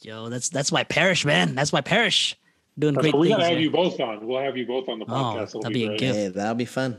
[0.00, 1.54] Yo, that's that's my parish, man.
[1.54, 2.34] That's my parish.
[2.78, 3.36] doing great we things.
[3.36, 3.60] gotta have there.
[3.60, 4.26] you both on.
[4.26, 5.48] We'll have you both on the Oh, podcast.
[5.48, 6.16] It'll that'd be a gift.
[6.16, 6.98] Hey, that'll be fun.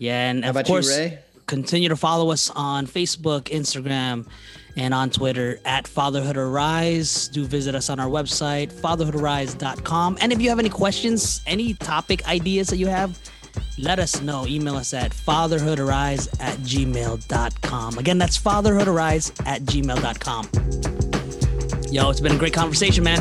[0.00, 1.18] Yeah, and How of about course, you, Ray?
[1.46, 4.26] continue to follow us on Facebook, Instagram,
[4.76, 7.28] and on Twitter at Fatherhood Arise.
[7.28, 10.18] Do visit us on our website, fatherhoodarise.com.
[10.20, 13.18] And if you have any questions, any topic ideas that you have,
[13.78, 14.46] let us know.
[14.46, 17.98] Email us at fatherhoodarise at gmail.com.
[17.98, 20.48] Again, that's fatherhoodarise at gmail.com.
[21.92, 23.20] Yo, it's been a great conversation, man.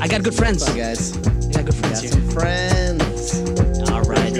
[0.00, 0.66] I got good friends.
[0.66, 1.16] Fun, guys.
[1.16, 2.12] I got good friends Got here.
[2.12, 3.90] some friends.
[3.90, 4.32] All right.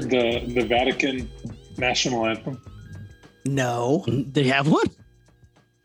[0.00, 1.30] Heard the the Vatican
[1.76, 2.60] national anthem?
[3.44, 4.04] No.
[4.06, 4.86] they have one?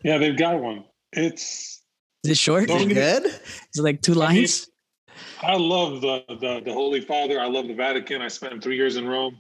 [0.04, 0.84] Yeah, they've got one.
[1.14, 1.82] It's
[2.24, 2.68] Is it short?
[2.68, 3.26] Don't Is it good?
[3.26, 4.70] Is it like two I mean, lines?
[5.42, 7.40] I love the, the the Holy Father.
[7.40, 8.22] I love the Vatican.
[8.22, 9.40] I spent three years in Rome.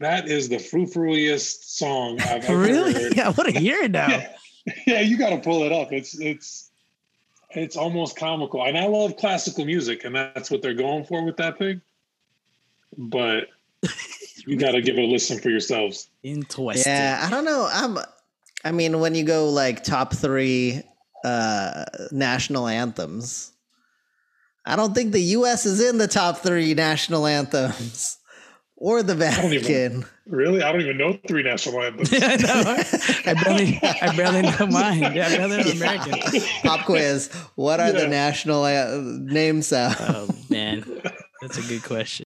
[0.00, 2.94] That is the frou-frouiest song I've ever Really?
[2.94, 3.12] heard.
[3.16, 4.08] Yeah, I want to hear it now.
[4.08, 4.32] Yeah,
[4.86, 5.92] yeah, you got to pull it up.
[5.92, 6.70] It's it's
[7.50, 11.36] it's almost comical, and I love classical music, and that's what they're going for with
[11.36, 11.82] that thing.
[12.96, 13.48] But
[14.46, 16.08] you got to give it a listen for yourselves.
[16.22, 16.92] Interesting.
[16.92, 17.68] Yeah, I don't know.
[17.70, 17.98] I'm.
[18.64, 20.82] I mean, when you go like top three
[21.24, 23.52] uh national anthems,
[24.66, 25.66] I don't think the U.S.
[25.66, 28.18] is in the top three national anthems,
[28.76, 30.04] or the don't even- Vatican.
[30.26, 32.12] Really, I don't even know three national anthems.
[32.12, 32.62] I know.
[33.26, 35.00] I barely, I barely know mine.
[35.12, 36.40] Yeah, I barely know American.
[36.62, 39.96] Pop quiz: What are the national uh, name sounds?
[39.98, 40.84] Oh man,
[41.40, 42.26] that's a good question.